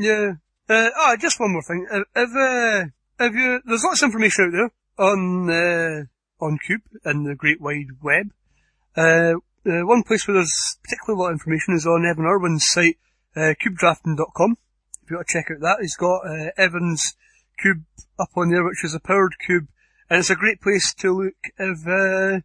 [0.01, 0.33] Yeah.
[0.67, 1.85] Uh, ah, just one more thing.
[1.91, 2.89] If, if, uh,
[3.25, 7.61] if you, there's lots of information out there on, uh, on Cube and the Great
[7.61, 8.31] Wide Web.
[8.97, 9.33] Uh,
[9.63, 12.97] uh, one place where there's particularly a lot of information is on Evan Erwin's site,
[13.35, 14.57] uh, cubedrafting.com.
[15.03, 17.15] If you want to check out that, he's got, uh, Evan's
[17.61, 17.83] cube
[18.19, 19.67] up on there, which is a powered cube,
[20.09, 22.41] and it's a great place to look if, uh,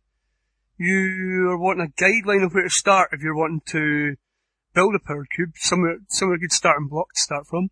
[0.78, 4.16] you are wanting a guideline of where to start if you're wanting to
[4.76, 7.70] build a power cube, somewhere, somewhere a good starting block to start from.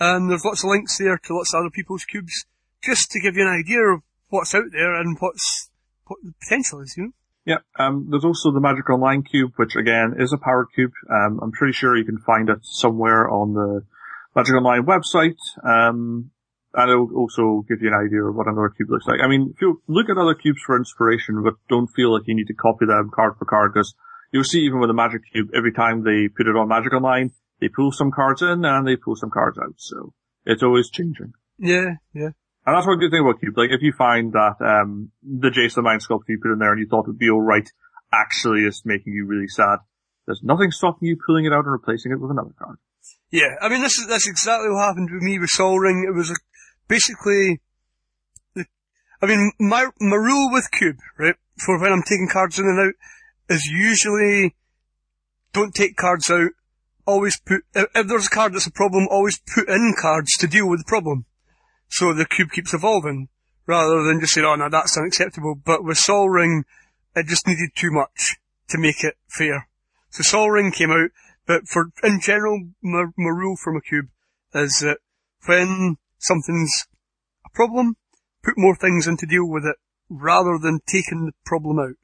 [0.00, 2.46] And there's lots of links there to lots of other people's cubes,
[2.82, 5.68] just to give you an idea of what's out there and what's,
[6.06, 7.10] what the potential is, you know?
[7.44, 10.92] Yeah, um, there's also the Magic Online cube, which again is a power cube.
[11.10, 13.82] Um, I'm pretty sure you can find it somewhere on the
[14.36, 15.40] Magic Online website.
[15.64, 16.30] Um,
[16.74, 19.20] and it'll also give you an idea of what another cube looks like.
[19.24, 22.36] I mean, if you look at other cubes for inspiration, but don't feel like you
[22.36, 23.94] need to copy them card for card, because
[24.32, 27.30] you'll see even with the Magic Cube, every time they put it on Magic Online,
[27.60, 29.74] they pull some cards in and they pull some cards out.
[29.76, 30.12] So
[30.44, 31.32] it's always changing.
[31.58, 32.30] Yeah, yeah.
[32.66, 33.56] And that's one good thing about Cube.
[33.56, 36.72] Like, if you find that, um, the Jace, the Mind Sculptor you put in there
[36.72, 37.68] and you thought it would be alright
[38.12, 39.78] actually is making you really sad,
[40.26, 42.76] there's nothing stopping you pulling it out and replacing it with another card.
[43.30, 46.04] Yeah, I mean, this is, that's exactly what happened with me with Sol Ring.
[46.06, 46.34] It was a,
[46.88, 47.60] basically,
[49.20, 52.88] I mean, my, my rule with Cube, right, for when I'm taking cards in and
[52.88, 52.94] out,
[53.48, 54.54] is usually
[55.52, 56.50] don't take cards out,
[57.06, 60.68] always put, if, there's a card that's a problem, always put in cards to deal
[60.68, 61.24] with the problem.
[61.88, 63.28] So the cube keeps evolving,
[63.66, 65.54] rather than just saying, oh no, that's unacceptable.
[65.54, 66.64] But with Sol Ring,
[67.16, 68.36] it just needed too much
[68.68, 69.68] to make it fair.
[70.10, 71.10] So Sol Ring came out,
[71.46, 74.08] but for, in general, my, my rule for my cube
[74.54, 74.98] is that
[75.46, 76.86] when something's
[77.46, 77.96] a problem,
[78.42, 79.76] put more things in to deal with it,
[80.10, 81.96] rather than taking the problem out.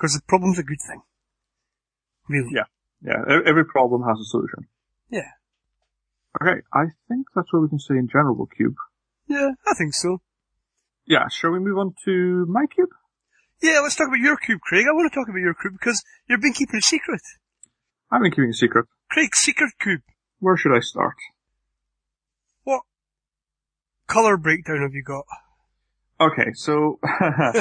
[0.00, 1.02] Because the problem's a good thing.
[2.26, 2.52] Really.
[2.54, 2.64] Yeah.
[3.02, 4.66] Yeah, every problem has a solution.
[5.10, 5.28] Yeah.
[6.40, 8.76] Okay, I think that's what we can say in general Cube.
[9.26, 10.20] Yeah, I think so.
[11.06, 12.90] Yeah, shall we move on to my Cube?
[13.62, 14.86] Yeah, let's talk about your cube, Craig.
[14.88, 17.20] I want to talk about your cube because you've been keeping a secret.
[18.10, 18.86] I've been keeping a secret.
[19.10, 20.02] Craig, secret cube.
[20.38, 21.16] Where should I start?
[22.64, 22.82] What
[24.06, 25.24] color breakdown have you got?
[26.20, 26.98] Okay, so,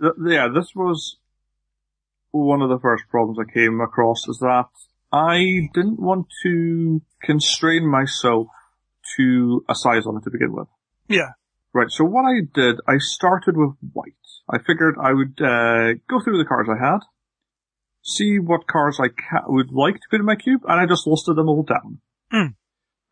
[0.00, 1.18] th- yeah, this was
[2.30, 4.66] one of the first problems I came across is that
[5.12, 8.48] I didn't want to constrain myself
[9.16, 10.68] to a size on it to begin with.
[11.08, 11.30] yeah.
[11.74, 14.14] Right, so what I did, I started with white.
[14.48, 17.00] I figured I would uh, go through the cards I had,
[18.02, 21.06] see what cards I ca- would like to put in my cube, and I just
[21.06, 22.00] listed them all down.
[22.30, 22.52] Hmm.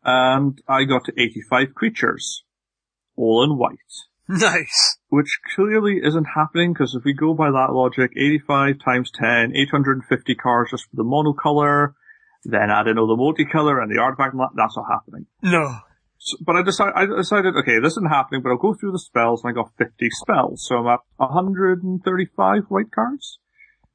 [0.03, 2.43] And I got to 85 creatures,
[3.15, 3.77] all in white.
[4.41, 4.97] Nice.
[5.09, 10.35] Which clearly isn't happening, because if we go by that logic, 85 times 10, 850
[10.35, 11.93] cards just for the monocolor,
[12.43, 15.27] then add in all the multicolor and the artifact, and that- that's not happening.
[15.41, 15.77] No.
[16.17, 18.99] So, but I decided, I decided, okay, this isn't happening, but I'll go through the
[18.99, 20.65] spells and I got 50 spells.
[20.67, 23.39] So I'm at 135 white cards.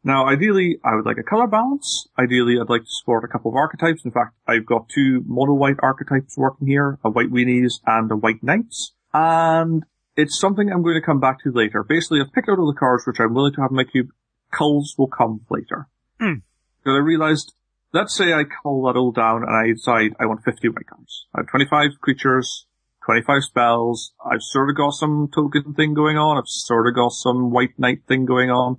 [0.04, 2.08] Now, ideally, I would like a color balance.
[2.18, 4.04] Ideally, I'd like to support a couple of archetypes.
[4.04, 8.16] In fact, I've got two mono white archetypes working here, a white weenies and a
[8.16, 8.94] white knights.
[9.14, 9.84] And
[10.16, 11.82] it's something I'm going to come back to later.
[11.82, 14.08] Basically, I've picked out all the cards which I'm willing to have in my cube.
[14.50, 15.88] Culls will come later.
[16.18, 17.52] Because I realized
[17.92, 21.26] let's say I cull that all down and I decide I want 50 white cards.
[21.34, 22.66] I have 25 creatures,
[23.06, 24.12] 25 spells.
[24.24, 26.38] I've sort of got some token thing going on.
[26.38, 28.78] I've sort of got some white knight thing going on.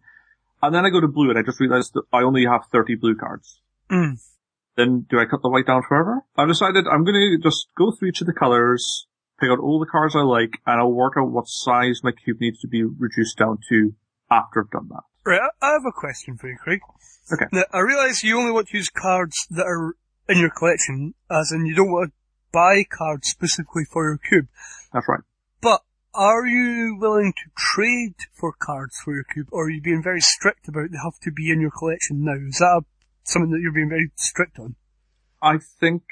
[0.61, 2.95] And then I go to blue and I just realized that I only have 30
[2.95, 3.59] blue cards.
[3.91, 4.19] Mm.
[4.75, 6.21] Then do I cut the white down forever?
[6.37, 9.07] I've decided I'm going to just go through each of the colors,
[9.39, 12.37] pick out all the cards I like, and I'll work out what size my cube
[12.39, 13.93] needs to be reduced down to
[14.31, 15.03] after I've done that.
[15.25, 16.81] Right, I- have a question for you, Craig.
[17.31, 17.45] Okay.
[17.51, 19.95] Now, I realise you only want to use cards that are
[20.27, 22.13] in your collection, as in you don't want to
[22.51, 24.47] buy cards specifically for your cube.
[24.91, 25.21] That's right.
[25.61, 25.81] But
[26.13, 30.21] are you willing to trade for cards for your cube, or are you being very
[30.21, 32.35] strict about they have to be in your collection now?
[32.35, 32.85] Is that a,
[33.23, 34.75] something that you're being very strict on?
[35.41, 36.03] I think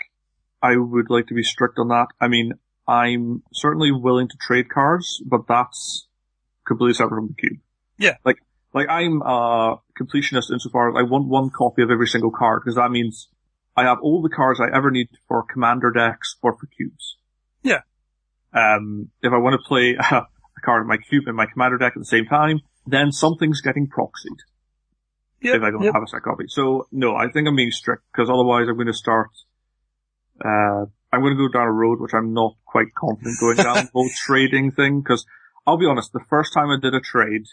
[0.62, 2.08] I would like to be strict on that.
[2.20, 2.54] I mean,
[2.88, 6.08] I'm certainly willing to trade cards, but that's
[6.68, 7.60] completely separate from the cube.
[7.98, 8.16] Yeah.
[8.26, 8.38] Like,
[8.74, 12.76] like I'm a completionist insofar as I want one copy of every single card, because
[12.76, 13.30] that means
[13.76, 17.18] I have all the cards I ever need for commander decks or for cubes.
[17.64, 17.82] Yeah.
[18.54, 21.78] Um, if I want to play a, a card in my cube and my commander
[21.78, 24.40] deck at the same time, then something's getting proxied
[25.42, 25.94] Yep, if I don't yep.
[25.94, 26.46] have a set copy.
[26.48, 29.30] So no, I think I'm being strict because otherwise I'm going to start.
[30.44, 33.76] Uh, I'm going to go down a road which I'm not quite confident going down
[33.86, 35.26] the whole trading thing because
[35.68, 37.44] I'll be honest, the first time I did a trade,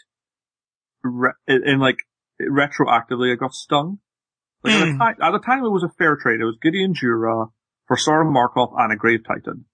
[1.03, 1.97] re- in, like
[2.41, 3.99] retroactively, I got stung.
[4.63, 4.97] Like at, the Mm.
[4.97, 6.41] time, at the time, it was a fair trade.
[6.41, 7.45] It was Gideon Jura
[7.87, 9.65] for Sorin Markov and a Grave Titan,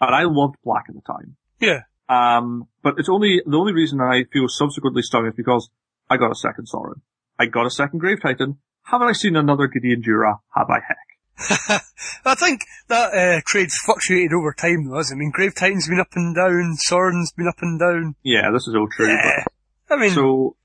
[0.00, 1.36] and I loved black at the time.
[1.60, 1.80] Yeah.
[2.08, 5.70] Um, but it's only, the only reason I feel subsequently stung is because
[6.10, 7.00] I got a second Sorin.
[7.38, 8.58] I got a second Grave Titan.
[8.84, 10.38] Haven't I seen another Gideon Jura?
[10.54, 10.96] Have I heck?
[12.24, 15.22] I think that uh, trade's fluctuated over time, though, hasn't it?
[15.22, 18.14] I mean, Grave Titan's been up and down, Sorin's been up and down.
[18.22, 19.08] Yeah, this is all true.
[19.08, 19.44] Yeah.
[19.90, 20.56] I mean, So,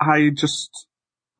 [0.00, 0.86] I just,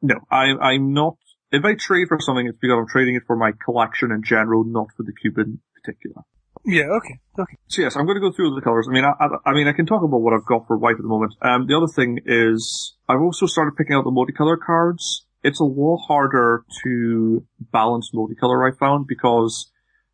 [0.02, 1.16] no, I, I'm not,
[1.52, 4.64] if I trade for something, it's because I'm trading it for my collection in general,
[4.64, 6.22] not for the cube in particular.
[6.64, 7.56] Yeah, okay, okay.
[7.68, 8.88] So yes, I'm going to go through the colours.
[8.90, 10.96] I mean, I, I, I mean, I can talk about what I've got for white
[10.96, 11.34] at the moment.
[11.40, 15.24] Um, the other thing is, I've also started picking out the multicolor cards.
[15.42, 19.70] It's a lot harder to balance multicolor, I found, because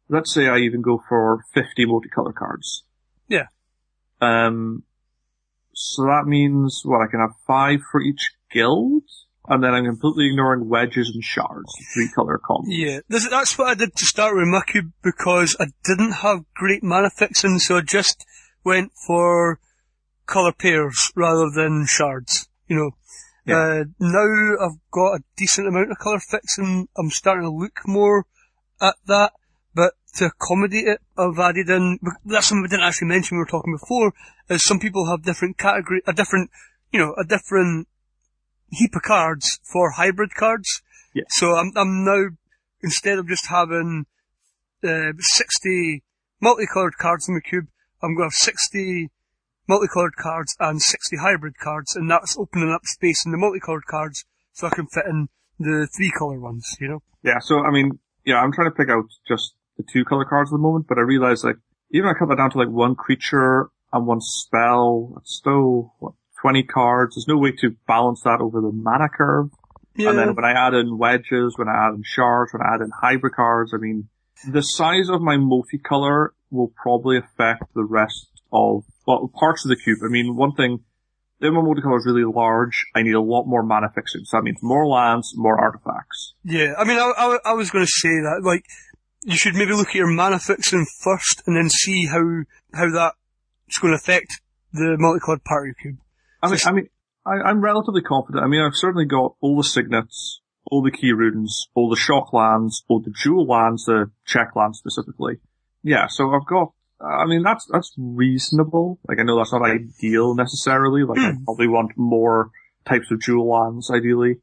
[0.08, 2.84] let's say I even go for 50 multicolor cards.
[3.28, 3.46] Yeah.
[4.20, 4.84] Um,
[5.72, 9.02] so that means, what, I can have five for each guild?
[9.46, 12.64] And then I'm completely ignoring wedges and shards, three color combos.
[12.68, 16.82] Yeah, this, that's what I did to start with cube because I didn't have great
[16.82, 18.24] mana fixing, so I just
[18.64, 19.60] went for
[20.24, 22.48] color pairs rather than shards.
[22.68, 22.90] You know,
[23.46, 23.56] Yeah.
[23.56, 26.88] uh, now I've got a decent amount of color fixing.
[26.96, 28.26] I'm starting to look more
[28.80, 29.32] at that,
[29.74, 31.98] but to accommodate it, I've added in.
[32.24, 33.36] That's something we didn't actually mention.
[33.36, 34.12] We were talking before.
[34.48, 36.50] Is some people have different category, a different,
[36.92, 37.88] you know, a different
[38.70, 40.82] heap of cards for hybrid cards.
[41.14, 41.24] Yeah.
[41.28, 42.28] So I'm, I'm now,
[42.82, 44.06] instead of just having,
[44.82, 46.02] uh, 60
[46.40, 47.66] multicolored cards in the cube,
[48.02, 49.10] I'm going to have 60
[49.66, 54.24] multicolored cards and 60 hybrid cards, and that's opening up space in the multicolored cards
[54.52, 57.02] so I can fit in the three color ones, you know?
[57.22, 60.50] Yeah, so I mean, yeah, I'm trying to pick out just the two color cards
[60.50, 61.56] at the moment, but I realize like,
[61.90, 66.14] even I cut that down to like one creature and one spell, that's still, what,
[66.42, 67.14] 20 cards.
[67.14, 69.50] There's no way to balance that over the mana curve.
[69.96, 70.10] Yeah.
[70.10, 72.80] And then when I add in wedges, when I add in shards, when I add
[72.80, 74.08] in hybrid cards, I mean,
[74.50, 79.76] the size of my multicolor will probably affect the rest of, well, parts of the
[79.76, 79.98] cube.
[80.04, 80.80] I mean, one thing,
[81.40, 84.24] if my multicolor is really large, I need a lot more mana fixing.
[84.24, 86.34] So that means more lands, more artifacts.
[86.44, 88.64] Yeah, I mean, I, I, I was going to say that, like,
[89.22, 92.22] you should maybe look at your mana fixing first and then see how,
[92.72, 94.40] how that's going to affect
[94.72, 95.98] the multicolored part of your cube.
[96.42, 96.88] I mean, So- I mean,
[97.26, 98.44] I, I'm relatively confident.
[98.44, 102.32] I mean, I've certainly got all the signets, all the key runes, all the shock
[102.34, 105.38] lands, all the dual lands, the check lands specifically.
[105.82, 106.72] Yeah, so I've got,
[107.04, 108.98] I mean, that's, that's reasonable.
[109.06, 111.02] Like, I know that's not ideal necessarily.
[111.02, 112.50] Like, I probably want more
[112.88, 114.36] types of dual lands, ideally.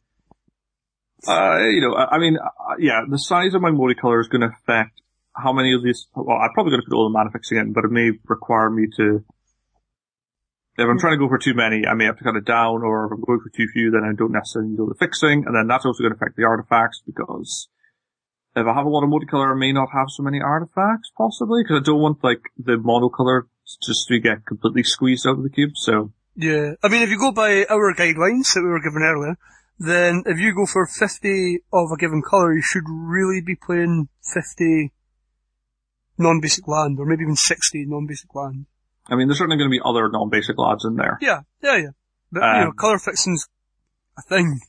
[1.27, 4.41] Uh, you know, I, I mean, uh, yeah, the size of my multicolor is going
[4.41, 5.01] to affect
[5.35, 7.73] how many of these, well, I'm probably going to put all the mana fixing in,
[7.73, 9.23] but it may require me to
[10.77, 12.81] if I'm trying to go for too many, I may have to cut it down,
[12.81, 15.43] or if I'm going for too few, then I don't necessarily need all the fixing,
[15.45, 17.67] and then that's also going to affect the artifacts, because
[18.55, 21.63] if I have a lot of multicolor, I may not have so many artifacts, possibly,
[21.63, 23.43] because I don't want, like, the monocolor
[23.81, 26.73] just to get completely squeezed out of the cube, so, Yeah.
[26.83, 29.37] I mean, if you go by our guidelines that we were given earlier,
[29.79, 34.09] then if you go for 50 of a given colour, you should really be playing
[34.33, 34.91] 50
[36.17, 38.65] non-basic land, or maybe even 60 non-basic land.
[39.07, 41.17] I mean, there's certainly going to be other non-basic lands in there.
[41.21, 41.89] Yeah, yeah, yeah.
[42.31, 43.47] But, you know, Um, colour fixing's
[44.17, 44.59] a thing.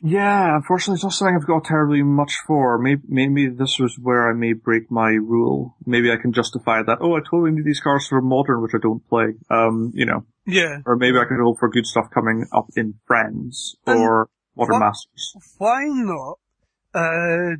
[0.00, 2.78] Yeah, unfortunately, it's not something I've got terribly much for.
[2.78, 5.74] Maybe, maybe this was where I may break my rule.
[5.84, 6.98] Maybe I can justify that.
[7.00, 9.34] Oh, I totally need these cards for modern, which I don't play.
[9.50, 10.78] Um, you know, Yeah.
[10.86, 14.74] or maybe I could hope for good stuff coming up in Friends And or Modern
[14.74, 15.34] what- Masters.
[15.58, 16.38] Why not,
[16.94, 17.56] uh,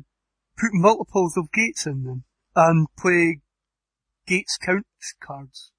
[0.57, 2.23] put multiples of gates in them,
[2.55, 3.41] and play
[4.25, 4.85] gates count
[5.19, 5.71] cards?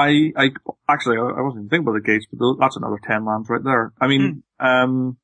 [0.00, 0.50] I, I
[0.88, 3.62] actually, I I wasn't even thinking about the gates, but that's another ten lands right
[3.62, 3.92] there.
[4.00, 5.18] I mean, um,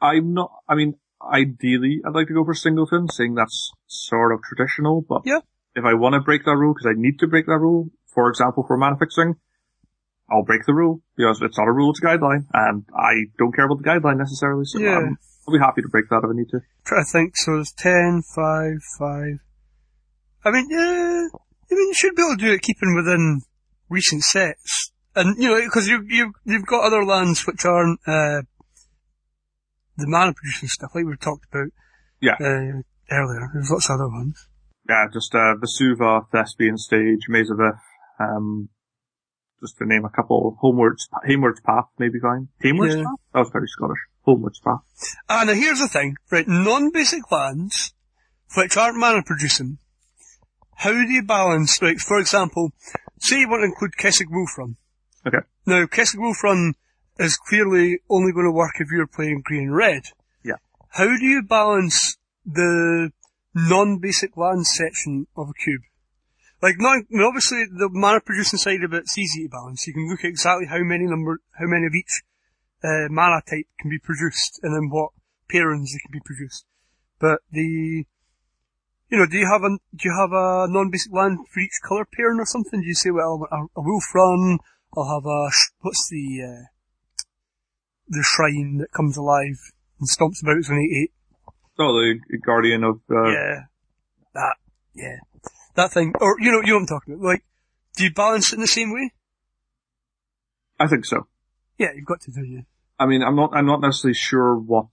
[0.00, 0.50] I'm not.
[0.68, 5.02] I mean, ideally, I'd like to go for singleton, seeing that's sort of traditional.
[5.02, 5.40] But Yeah.
[5.74, 8.28] if I want to break that rule, because I need to break that rule, for
[8.28, 9.34] example, for mana fixing,
[10.30, 13.54] I'll break the rule because it's not a rule; it's a guideline, and I don't
[13.54, 14.64] care about the guideline necessarily.
[14.64, 14.96] So Yeah.
[14.98, 15.16] I'm,
[15.46, 16.60] I'll be happy to break that if I need to.
[16.60, 17.36] to think.
[17.36, 19.38] So there's 10, 5, 5.
[20.44, 23.42] I mean, yeah, I mean, you should be able to do it keeping within
[23.92, 24.92] recent sets.
[25.14, 28.42] And, you know, because you, you, you've got other lands which aren't, uh,
[29.96, 31.68] the mana producing stuff, like we've talked about,
[32.20, 32.34] Yeah.
[32.40, 32.80] uh,
[33.10, 33.50] earlier.
[33.52, 34.48] There's lots of other ones.
[34.88, 37.74] Yeah, just uh, Vesuva, Thespian Stage, Maze of Ith,
[38.18, 38.68] um,
[39.60, 40.56] just to name a couple.
[40.60, 42.48] Homewards, Homewards Path, maybe fine.
[42.64, 43.02] Homewards Yeah.
[43.04, 43.20] Path?
[43.34, 43.98] That was very Scottish.
[44.26, 44.80] Homewards Path.
[45.28, 46.48] Ah, now here's the thing, right?
[46.48, 47.92] Non-basic lands,
[48.56, 49.78] which aren't mana producing,
[50.76, 52.72] how do you balance, like, for example,
[53.22, 54.76] say you want to include Kessig Wolf Run.
[55.26, 55.38] Okay.
[55.66, 56.74] Now, Kessig Wolf Run
[57.18, 60.02] is clearly only going to work if you're playing green and red.
[60.44, 60.56] Yeah.
[60.90, 63.12] How do you balance the
[63.54, 65.82] non-basic land section of a cube?
[66.60, 69.86] Like, not, obviously the mana producing side of it's easy to balance.
[69.86, 72.22] You can look at exactly how many number, how many of each
[72.84, 75.10] uh, mana type can be produced and then what
[75.52, 76.64] pairings they can be produced.
[77.18, 78.04] But the,
[79.12, 82.06] you know, do you have a, do you have a non-basic land for each colour
[82.16, 82.80] pairing or something?
[82.80, 84.58] Do you say, well, a, a wolf run,
[84.96, 85.50] I'll have a,
[85.82, 86.64] what's the, uh,
[88.08, 89.60] the shrine that comes alive
[90.00, 91.44] and stomps about as an 8-8?
[91.78, 93.54] Oh, the Guardian of, uh, Yeah.
[94.34, 94.54] That,
[94.94, 95.16] yeah.
[95.74, 97.24] that thing, or you know, you know what I'm talking about.
[97.24, 97.44] Like,
[97.96, 99.12] do you balance it in the same way?
[100.80, 101.26] I think so.
[101.76, 102.62] Yeah, you've got to do you.
[102.98, 104.86] I mean, I'm not, I'm not necessarily sure what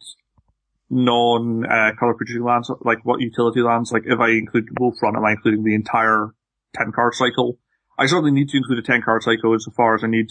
[0.89, 5.15] non, uh, color producing lands, like what utility lands, like if I include Wolf Run,
[5.15, 6.33] am I including the entire
[6.75, 7.59] 10 card cycle?
[7.97, 10.27] I certainly need to include a 10 card cycle insofar as I need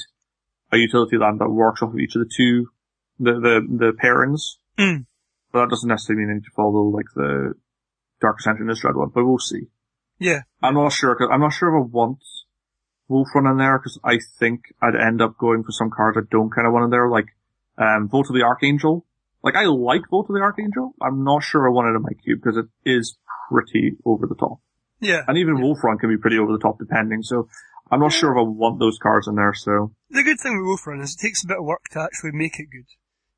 [0.72, 2.68] a utility land that works off of each of the two,
[3.18, 4.56] the, the, the pairings.
[4.78, 5.06] Mm.
[5.52, 7.54] But that doesn't necessarily mean I need to follow like the
[8.20, 9.68] Dark Ascension Innistrad one, but we'll see.
[10.18, 10.42] Yeah.
[10.62, 12.18] I'm not sure, cause I'm not sure if I want
[13.06, 16.22] Wolf Run in there, cause I think I'd end up going for some cards I
[16.30, 17.26] don't kind of want in there, like,
[17.78, 19.06] um, Vault of the Archangel.
[19.48, 20.92] Like, I like Vault of the Archangel.
[21.00, 23.16] I'm not sure I want it in my cube, because it is
[23.50, 24.60] pretty over the top.
[25.00, 25.22] Yeah.
[25.26, 27.48] And even Wolf Run can be pretty over the top depending, so
[27.90, 29.94] I'm not sure if I want those cards in there, so.
[30.10, 32.32] The good thing with Wolf Run is it takes a bit of work to actually
[32.34, 32.84] make it good.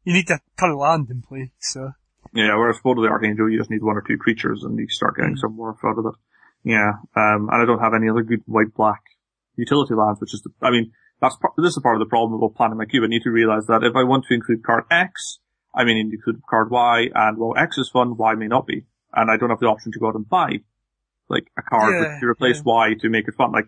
[0.02, 1.92] You need a ton of land in play, so.
[2.34, 4.88] Yeah, whereas Vault of the Archangel, you just need one or two creatures and you
[4.88, 6.14] start getting some more out of it.
[6.64, 9.02] Yeah, um, and I don't have any other good white-black
[9.54, 10.90] utility lands, which is, the, I mean,
[11.20, 13.04] that's part, this is part of the problem about planning my cube.
[13.04, 15.38] I need to realize that if I want to include card X,
[15.74, 18.86] I mean, you could card Y, and well, X is fun, Y may not be.
[19.12, 20.60] And I don't have the option to go out and buy,
[21.28, 22.62] like, a card Yeah, to replace yeah.
[22.72, 23.52] Y to make it fun.
[23.52, 23.66] Like,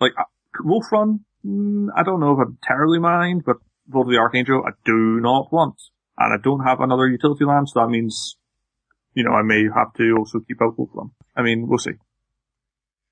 [0.00, 0.24] like, uh,
[0.64, 3.56] Wolf Run, mm, I don't know if I'd terribly mind, but
[3.88, 5.76] Vault of the Archangel, I do not want.
[6.18, 8.36] And I don't have another utility land, so that means,
[9.14, 11.10] you know, I may have to also keep out Wolf Run.
[11.36, 11.92] I mean, we'll see.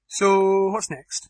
[0.06, 1.28] So, what's next?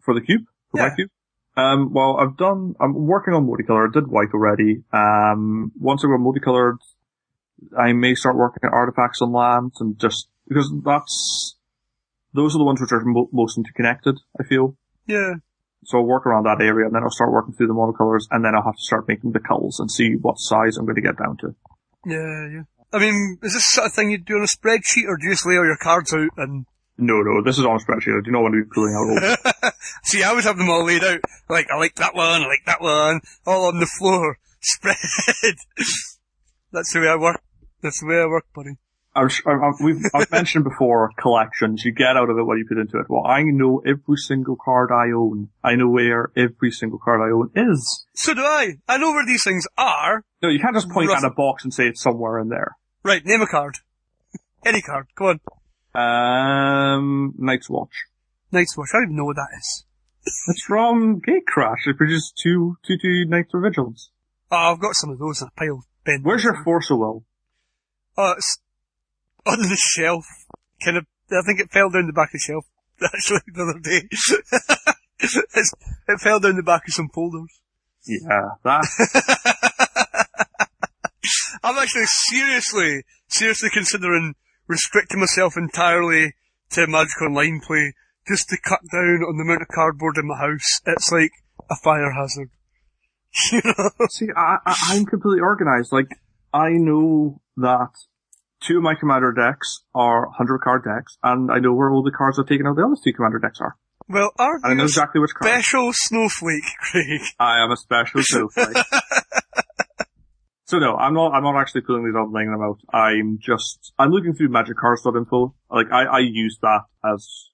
[0.00, 0.42] For the cube?
[0.70, 0.88] For Yeah.
[0.88, 1.10] my cube?
[1.58, 3.88] Um, well, I've done, I'm working on multicolor.
[3.88, 4.84] I did white already.
[4.92, 6.78] Um, once I go multicolored,
[7.76, 11.56] I may start working at artifacts on lands and just, because that's,
[12.32, 14.76] those are the ones which are mo- most interconnected, I feel.
[15.06, 15.34] Yeah.
[15.84, 18.44] So I'll work around that area and then I'll start working through the monocolors and
[18.44, 21.02] then I'll have to start making the culls and see what size I'm going to
[21.02, 21.56] get down to.
[22.06, 22.62] Yeah, yeah.
[22.92, 25.32] I mean, is this sort of thing you do on a spreadsheet, or do you
[25.32, 26.66] just lay all your cards out and...
[26.98, 28.18] No, no, this is on a spreadsheet.
[28.18, 29.08] I do not want to be pulling out
[29.64, 29.70] all
[30.04, 31.20] See, I always have them all laid out.
[31.48, 34.38] Like, I like that one, I like that one, all on the floor.
[34.60, 34.96] Spread.
[36.72, 37.40] That's the way I work.
[37.82, 38.72] That's the way I work, buddy.
[39.14, 41.84] I'm, sh- I'm, I'm- we've, I've mentioned before collections.
[41.84, 43.06] You get out of it what you put into it.
[43.08, 45.48] Well, I know every single card I own.
[45.64, 48.04] I know where every single card I own is.
[48.14, 48.74] So do I.
[48.88, 50.24] I know where these things are.
[50.42, 52.76] No, you can't just point Rough- at a box and say it's somewhere in there.
[53.04, 53.78] Right, name a card.
[54.66, 55.06] Any card.
[55.16, 55.40] Come on.
[55.94, 58.06] Um, Knight's Watch.
[58.52, 58.88] Knight's Watch.
[58.92, 59.84] I don't even know what that is.
[60.48, 61.86] It's from Gatecrash.
[61.86, 64.10] It produced two, two, two Knights of Vigilance.
[64.50, 65.84] Oh, I've got some of those in a pile.
[66.04, 66.22] Ben.
[66.22, 67.24] Where's your Force of Will?
[68.16, 68.58] Oh, it's
[69.46, 70.24] on the shelf.
[70.84, 72.64] Kind of, I think it fell down the back of the shelf,
[73.02, 74.08] actually, the other day.
[75.20, 75.72] it's,
[76.08, 77.60] it fell down the back of some folders.
[78.06, 78.84] Yeah, that.
[81.62, 84.34] I'm actually seriously, seriously considering
[84.68, 86.34] restricting myself entirely
[86.70, 87.94] to Magic Online play
[88.28, 90.80] just to cut down on the amount of cardboard in my house.
[90.86, 91.32] It's like
[91.70, 92.50] a fire hazard.
[93.52, 93.90] You know?
[94.10, 95.92] See, I, I, I'm completely organized.
[95.92, 96.08] Like,
[96.52, 97.90] I know that
[98.66, 102.10] two of my commander decks are 100 card decks, and I know where all the
[102.10, 103.76] cards I've taken out of the other two commander decks are.
[104.08, 105.52] Well, aren't I know exactly which cards.
[105.52, 107.20] special snowflake, Craig?
[107.38, 108.76] I am a special snowflake.
[110.68, 112.76] So no, I'm not, I'm not actually pulling these out and laying them out.
[112.92, 115.54] I'm just, I'm looking through magiccards.info.
[115.70, 117.48] Like, I, I use that as,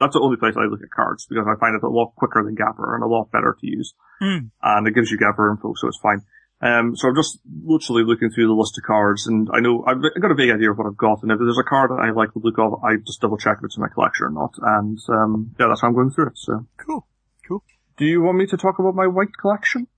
[0.00, 2.42] that's the only place I look at cards, because I find it a lot quicker
[2.42, 3.92] than Gatherer and a lot better to use.
[4.18, 4.48] Hmm.
[4.62, 6.22] And it gives you Gatherer info, so it's fine.
[6.62, 10.00] Um, so I'm just literally looking through the list of cards, and I know, I've
[10.00, 12.16] got a big idea of what I've got, and if there's a card that I
[12.16, 14.54] like the look of, I just double check if it's in my collection or not,
[14.56, 16.64] and, um, yeah, that's how I'm going through it, so.
[16.78, 17.06] Cool.
[17.46, 17.62] Cool.
[17.98, 19.88] Do you want me to talk about my white collection?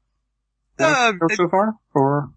[0.78, 1.76] What I've got it- so far?
[1.94, 2.32] Or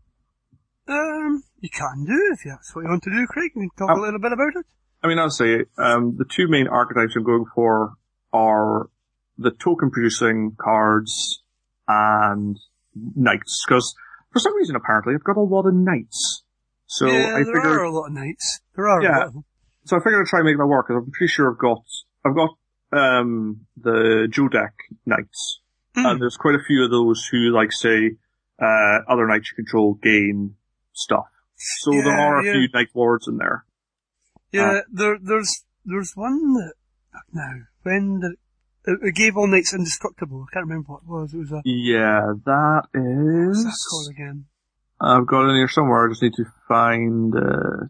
[0.90, 3.52] Um, you can do if that's what you want to do, Craig.
[3.54, 4.66] Can You talk Um, a little bit about it.
[5.04, 7.94] I mean, I'll say um, the two main archetypes I'm going for
[8.34, 8.90] are
[9.38, 11.42] the token producing cards
[11.88, 12.58] and
[13.16, 13.64] knights.
[13.68, 13.96] Because
[14.34, 16.44] for some reason, apparently, I've got a lot of knights.
[16.88, 18.60] So yeah, I there figured, are a lot of knights.
[18.76, 19.10] There are Yeah.
[19.10, 19.46] a lot of them.
[19.86, 20.88] so I figured I'd try and make that work.
[20.88, 21.84] Because I'm pretty sure I've got,
[22.26, 22.50] I've got
[22.92, 24.74] um, the Duel Deck
[25.06, 25.62] knights,
[25.96, 26.06] Hmm.
[26.08, 28.18] and there's quite a few of those who, like, say,
[28.60, 30.56] uh, other knights you control gain
[31.00, 31.26] stuff.
[31.56, 32.54] So there are a yeah.
[32.54, 33.66] few knight lords in there.
[34.52, 36.74] Yeah, there, there's, there's one that,
[37.34, 37.52] now,
[37.84, 38.32] when did,
[38.86, 40.46] it, it gave all knights indestructible.
[40.50, 41.34] I can't remember what it was.
[41.34, 43.64] It was a, Yeah, that is.
[43.64, 44.46] what's that called again?
[45.02, 46.06] I've got it in here somewhere.
[46.08, 47.90] I just need to find it.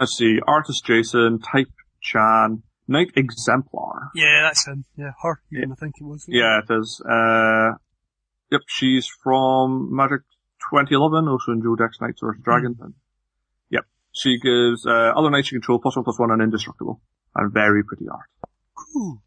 [0.00, 0.38] Let's see.
[0.46, 1.68] Artist Jason, Type
[2.02, 4.10] Chan, Knight Exemplar.
[4.14, 4.84] Yeah, that's him.
[4.96, 5.60] Yeah, her, Yeah.
[5.60, 6.24] even, I think it was.
[6.28, 7.00] Yeah, it is.
[7.08, 7.78] Uh,
[8.50, 10.22] yep, she's from Magic
[10.82, 12.42] 2011, also in Duel Decks Knights vs.
[12.42, 12.78] Dragons.
[12.80, 12.94] And
[13.70, 13.84] Yep.
[14.12, 17.00] She gives, uh, other knights you control plus one plus one and indestructible.
[17.34, 18.28] And very pretty art.
[18.74, 19.22] Cool.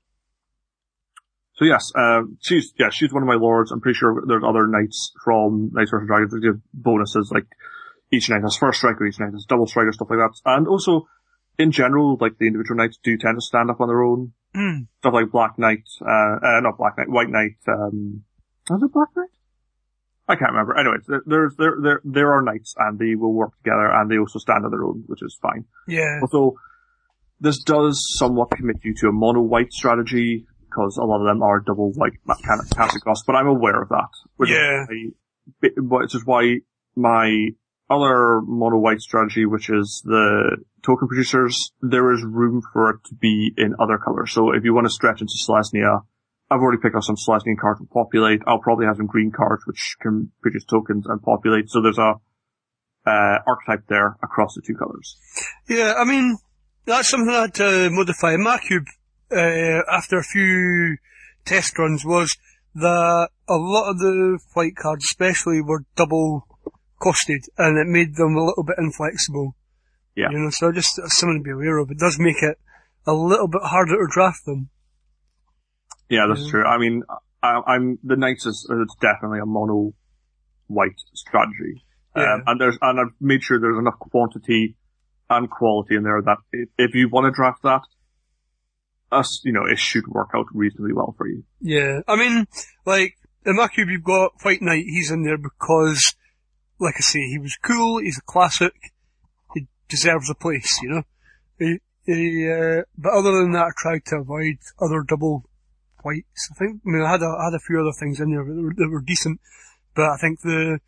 [1.58, 3.72] So yes, uh, she's yeah she's one of my lords.
[3.72, 7.48] I'm pretty sure there's other knights from Knights vs Dragons that give bonuses like
[8.12, 10.40] each knight has first strike or each knight has double strike or stuff like that.
[10.46, 11.08] And also,
[11.58, 14.34] in general, like the individual knights do tend to stand up on their own.
[14.56, 14.88] Mm.
[15.00, 17.58] Stuff like Black Knight, uh, uh not Black Knight, White Knight.
[17.68, 18.24] Um,
[18.70, 19.30] is it Black Knight?
[20.28, 20.78] I can't remember.
[20.78, 24.18] Anyways, there, there's there there there are knights and they will work together and they
[24.18, 25.66] also stand on their own, which is fine.
[25.88, 26.20] Yeah.
[26.22, 26.58] Although
[27.40, 31.42] this does somewhat commit you to a mono white strategy because a lot of them
[31.42, 32.14] are double white
[32.46, 34.10] kind of casting costs, but I'm aware of that.
[34.36, 34.84] Which Yeah.
[34.90, 35.14] Is
[35.80, 36.58] why, which is why
[36.96, 37.50] my
[37.90, 43.16] other mono white strategy, which is the token producers, there is room for it to
[43.16, 44.34] be in other colors.
[44.34, 46.02] So if you want to stretch into Selesnya,
[46.50, 48.42] I've already picked up some Selesnya cards to populate.
[48.48, 51.70] I'll probably have some green cards which can produce tokens and populate.
[51.70, 52.16] So there's a
[53.06, 55.18] uh, archetype there across the two colors.
[55.68, 56.38] Yeah, I mean,
[56.86, 58.34] that's something I had to modify.
[58.34, 58.86] In my cube,
[59.32, 60.98] uh, after a few
[61.46, 62.36] test runs, was
[62.76, 66.48] that a lot of the flight cards, especially, were double
[67.02, 69.56] costed, and it made them a little bit inflexible.
[70.16, 70.30] Yeah.
[70.32, 71.92] You know, so just something to be aware of.
[71.92, 72.58] It does make it
[73.06, 74.70] a little bit harder to draft them.
[76.10, 76.66] Yeah, that's true.
[76.66, 77.04] I mean,
[77.44, 79.94] I, I'm the Knights is it's definitely a mono
[80.68, 81.84] white strategy,
[82.16, 82.36] Yeah.
[82.36, 84.76] um, and there's and I've made sure there's enough quantity
[85.30, 87.82] and quality in there that if, if you want to draft that,
[89.12, 91.44] us, you know, it should work out reasonably well for you.
[91.62, 92.48] Yeah, I mean,
[92.86, 93.16] like,
[93.46, 96.16] in my cube you've got White Knight, he's in there because,
[96.80, 98.74] like I say, he was cool, he's a classic,
[99.54, 101.04] he deserves a place, you know?
[101.60, 105.44] He, he, uh, but other than that, I tried to avoid other double
[106.04, 106.50] whites.
[106.52, 108.44] I think, I mean, I had a, I had a few other things in there
[108.44, 109.40] that were, that were decent,
[109.96, 110.80] but I think the,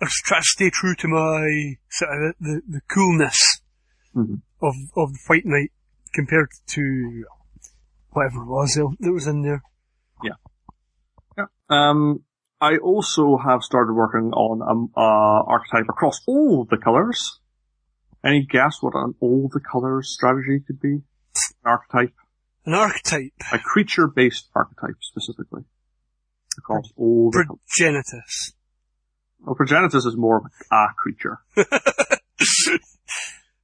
[0.00, 3.36] I was trying to stay true to my, sort of, the, the, coolness
[4.16, 4.40] Mhm.
[4.62, 5.70] of, of the White Knight
[6.14, 7.24] compared to
[8.10, 9.62] whatever it was that was in there.
[10.24, 10.32] Yeah.
[11.36, 11.44] Yeah.
[11.68, 12.24] Um,
[12.60, 15.00] I also have started working on um, uh,
[15.46, 17.38] archetype across all the colors.
[18.24, 20.94] Any guess what an all the colors strategy could be?
[20.94, 21.02] An
[21.64, 22.14] Archetype.
[22.68, 23.32] An archetype.
[23.50, 25.62] a creature-based archetype specifically
[26.58, 27.38] across all the.
[27.38, 28.52] Progenitus.
[29.40, 31.38] Well, Progenitus is more of a creature.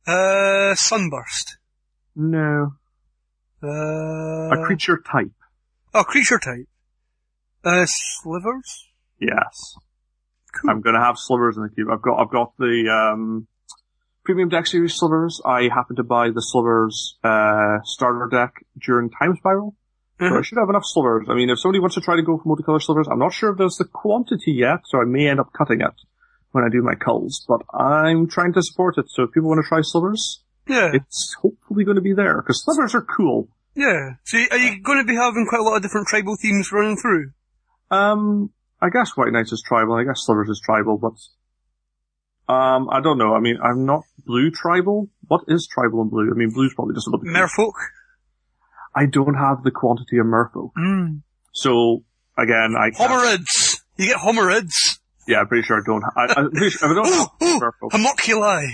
[0.07, 1.57] Uh, sunburst.
[2.15, 2.75] No,
[3.63, 3.67] Uh,
[4.53, 5.33] a creature type.
[5.95, 6.69] oh, creature type.
[7.65, 8.89] Uh, slivers?
[9.19, 9.77] Yes,
[10.55, 10.71] Cool.
[10.71, 11.89] I'm going to have slivers in the cube.
[11.91, 13.47] I've got I've got the um,
[14.25, 15.41] premium deck series slivers.
[15.45, 19.75] I happen to buy the slivers uh, starter deck during Time Spiral.
[20.21, 21.27] So I should have enough slivers.
[21.29, 23.51] I mean, if somebody wants to try to go for multicolor slivers, I'm not sure
[23.51, 25.93] if there's the quantity yet, so I may end up cutting it
[26.53, 27.45] when I do my culls.
[27.49, 31.35] But I'm trying to support it, so if people want to try slivers, Yeah, it's
[31.43, 33.49] hopefully going to be there because slivers are cool.
[33.75, 34.13] yeah.
[34.25, 36.97] So are you going to be having quite a lot of different tribal themes running
[36.97, 37.33] through?
[37.91, 39.95] Um, I guess White Knights is tribal.
[39.95, 41.15] I guess Slivers is tribal, but
[42.49, 43.35] um, I don't know.
[43.35, 45.09] I mean, I'm not blue tribal.
[45.29, 46.31] What is tribal and blue?
[46.31, 47.29] I mean, blue's probably just about the.
[47.31, 47.73] Merfolk?
[48.95, 51.23] I don't have the quantity of merfolk, Mm.
[51.53, 52.05] so
[52.39, 53.79] again, I can't- Homarids!
[53.97, 54.73] You get homarids!
[55.27, 56.03] yeah, I'm pretty sure I don't.
[56.03, 57.07] Ha- I, I'm pretty sure I don't
[57.41, 58.67] have merfolk, Homoculi!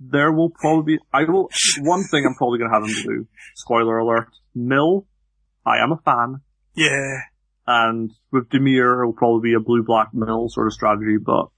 [0.00, 1.02] there will probably be.
[1.12, 1.48] I will.
[1.80, 3.26] One thing I'm probably going to have in blue.
[3.56, 5.06] Spoiler alert: Mill.
[5.64, 6.40] I am a fan.
[6.74, 7.18] Yeah.
[7.66, 11.48] and with Dimir, it'll probably be a blue-black mill sort of strategy, but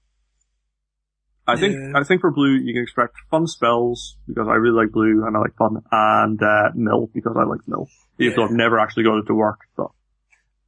[1.45, 1.99] I think, Yeah.
[1.99, 5.35] I think for blue, you can expect fun spells, because I really like blue and
[5.35, 7.89] I like fun, and, uh, mill, because I like mill.
[8.19, 9.87] Even though I've never actually got it to work, but,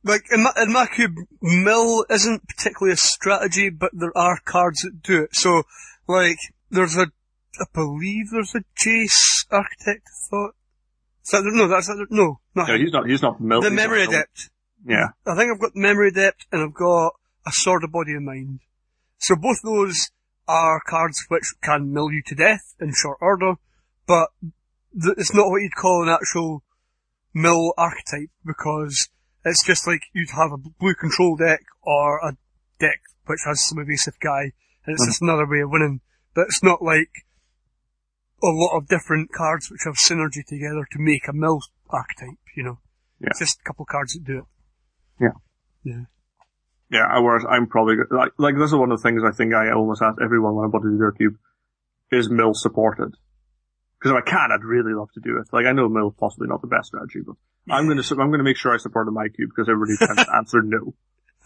[0.03, 4.81] Like, in my, in my cube, mill isn't particularly a strategy, but there are cards
[4.81, 5.29] that do it.
[5.33, 5.63] So,
[6.07, 6.37] like,
[6.69, 7.07] there's a,
[7.59, 10.55] I believe there's a Jace Architect, thought.
[11.23, 12.81] Is that, no, that's, no, not no, him.
[12.81, 13.61] he's not, he's not mill.
[13.61, 14.03] The Memory.
[14.03, 14.49] Adept.
[14.85, 15.07] Yeah.
[15.25, 17.13] I think I've got Memory Adept and I've got
[17.47, 18.59] a Sword of Body and Mind.
[19.17, 20.11] So both those
[20.47, 23.55] are cards which can mill you to death in short order,
[24.07, 26.63] but th- it's not what you'd call an actual
[27.33, 29.09] mill archetype because
[29.43, 32.37] it's just like you'd have a blue control deck or a
[32.79, 34.51] deck which has some evasive guy
[34.85, 35.07] and it's Mhm.
[35.09, 36.01] just another way of winning.
[36.33, 37.25] But it's not like
[38.43, 42.63] a lot of different cards which have synergy together to make a mill archetype, you
[42.63, 42.79] know.
[43.19, 43.29] Yeah.
[43.29, 44.45] It's just a couple cards that do it.
[45.19, 45.31] Yeah.
[45.83, 46.05] Yeah,
[46.89, 50.01] whereas I'm probably, like, like this is one of the things I think I almost
[50.01, 51.35] ask everyone when I bought to do their cube,
[52.11, 53.11] is mill supported?
[53.99, 55.47] Because if I can, I'd really love to do it.
[55.51, 57.35] Like, I know mill is possibly not the best strategy, but
[57.69, 60.61] I'm gonna, I'm gonna make sure I support my cube because everybody tends to answer
[60.61, 60.93] no.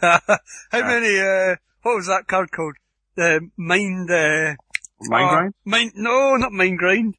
[0.00, 2.76] How many, uh, what was that card called?
[3.16, 4.54] Uh, mind, uh,
[5.02, 5.54] Mind uh, grind?
[5.64, 7.14] Mind, no, not mind grind.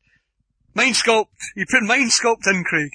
[0.75, 1.27] Mind sculpt.
[1.55, 2.91] You put mind sculpt in, Craig.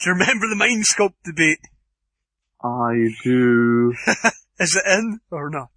[0.00, 1.58] Do you remember the Mind Sculpt debate?
[2.62, 3.94] I do.
[4.60, 5.68] Is it in or not?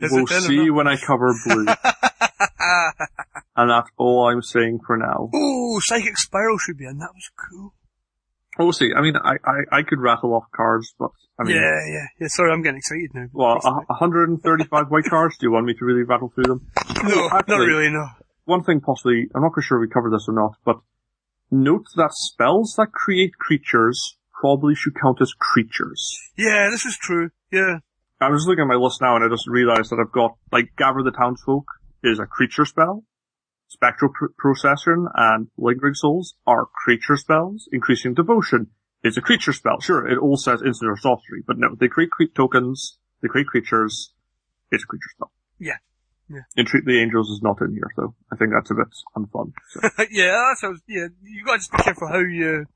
[0.00, 1.66] Is we'll see when I cover blue.
[3.56, 5.30] and that's all I'm saying for now.
[5.32, 6.98] oh, Psychic Spiral should be in.
[6.98, 7.74] That was cool.
[8.58, 8.90] We'll see.
[8.96, 12.26] I mean, I, I, I could rattle off cards, but I mean, yeah, yeah, yeah.
[12.28, 13.26] Sorry, I'm getting excited now.
[13.32, 15.38] well, a 135 white cards.
[15.38, 16.70] Do you want me to really rattle through them?
[17.04, 17.90] no, not really.
[17.90, 18.06] No.
[18.44, 20.80] One thing possibly, I'm not quite sure if we covered this or not, but
[21.50, 26.18] note that spells that create creatures probably should count as creatures.
[26.36, 27.30] Yeah, this is true.
[27.52, 27.78] Yeah.
[28.20, 30.74] I was looking at my list now and I just realized that I've got, like,
[30.76, 31.64] Gather the Townsfolk
[32.02, 33.04] is a creature spell.
[33.68, 37.68] Spectral pr- Procession and Lingering Souls are creature spells.
[37.72, 38.66] Increasing Devotion
[39.04, 39.80] is a creature spell.
[39.80, 43.46] Sure, it all says instant or sorcery, but no, they create cre- tokens, they create
[43.46, 44.12] creatures,
[44.72, 45.30] it's a creature spell.
[45.60, 45.78] Yeah.
[46.28, 46.42] Yeah.
[46.56, 49.52] Entreat the Angels is not in here, so I think that's a bit unfun.
[49.70, 49.80] So.
[50.10, 52.66] yeah, that sounds, yeah, you gotta just be careful how you,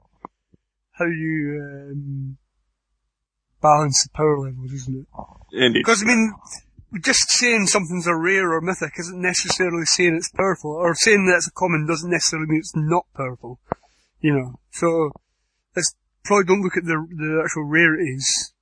[0.98, 2.38] how you, um,
[3.60, 5.06] balance the power levels, isn't it?
[5.52, 5.80] Indeed.
[5.80, 6.32] Because, I mean,
[7.02, 11.36] just saying something's a rare or mythic isn't necessarily saying it's powerful, or saying that
[11.36, 13.60] it's a common doesn't necessarily mean it's not powerful.
[14.20, 15.12] You know, so,
[15.74, 15.94] let's
[16.24, 18.54] probably don't look at the, the actual rarities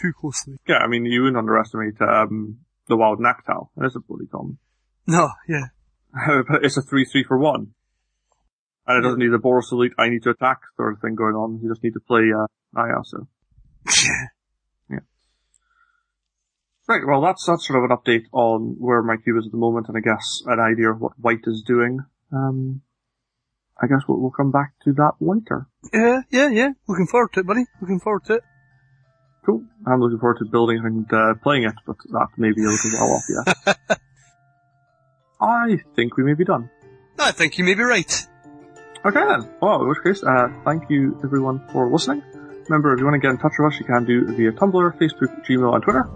[0.00, 0.56] too closely.
[0.66, 3.68] Yeah, I mean, you wouldn't underestimate, um, the Wild Nacatl.
[3.78, 4.58] It's a bloody common.
[5.06, 5.66] No, yeah.
[6.48, 7.68] But it's a 3-3 for 1.
[8.86, 11.34] And it doesn't need a Boros Elite, I need to attack sort of thing going
[11.34, 11.60] on.
[11.62, 13.26] You just need to play, uh, Naya, so.
[14.90, 14.98] Yeah.
[16.88, 19.58] Right, well that's, that's sort of an update on where my cube is at the
[19.58, 22.00] moment and I guess an idea of what white is doing.
[22.32, 22.82] Um,
[23.80, 25.68] I guess we'll, we'll come back to that later.
[25.92, 26.70] Yeah, yeah, yeah.
[26.88, 27.64] Looking forward to it, buddy.
[27.80, 28.42] Looking forward to it.
[29.46, 29.64] Cool.
[29.86, 32.90] I'm looking forward to building and, uh, playing it, but that may be a little
[32.92, 33.96] while off yeah.
[35.40, 36.68] I think we may be done.
[37.18, 38.26] I think you may be right.
[39.04, 39.48] Okay then.
[39.62, 42.22] Well, in which case, uh, thank you everyone for listening.
[42.68, 44.98] Remember, if you want to get in touch with us, you can do via Tumblr,
[44.98, 46.08] Facebook, Gmail, and Twitter.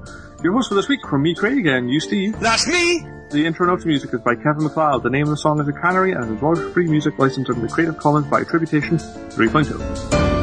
[0.42, 2.38] Your host for this week from me, Craig, and you, Steve.
[2.38, 3.06] That's me!
[3.30, 5.02] The intro note to music is by Kevin MacLeod.
[5.02, 7.66] The name of the song is A Canary, and it is royalty-free music licensed under
[7.66, 10.33] the Creative Commons by attribution 3.0.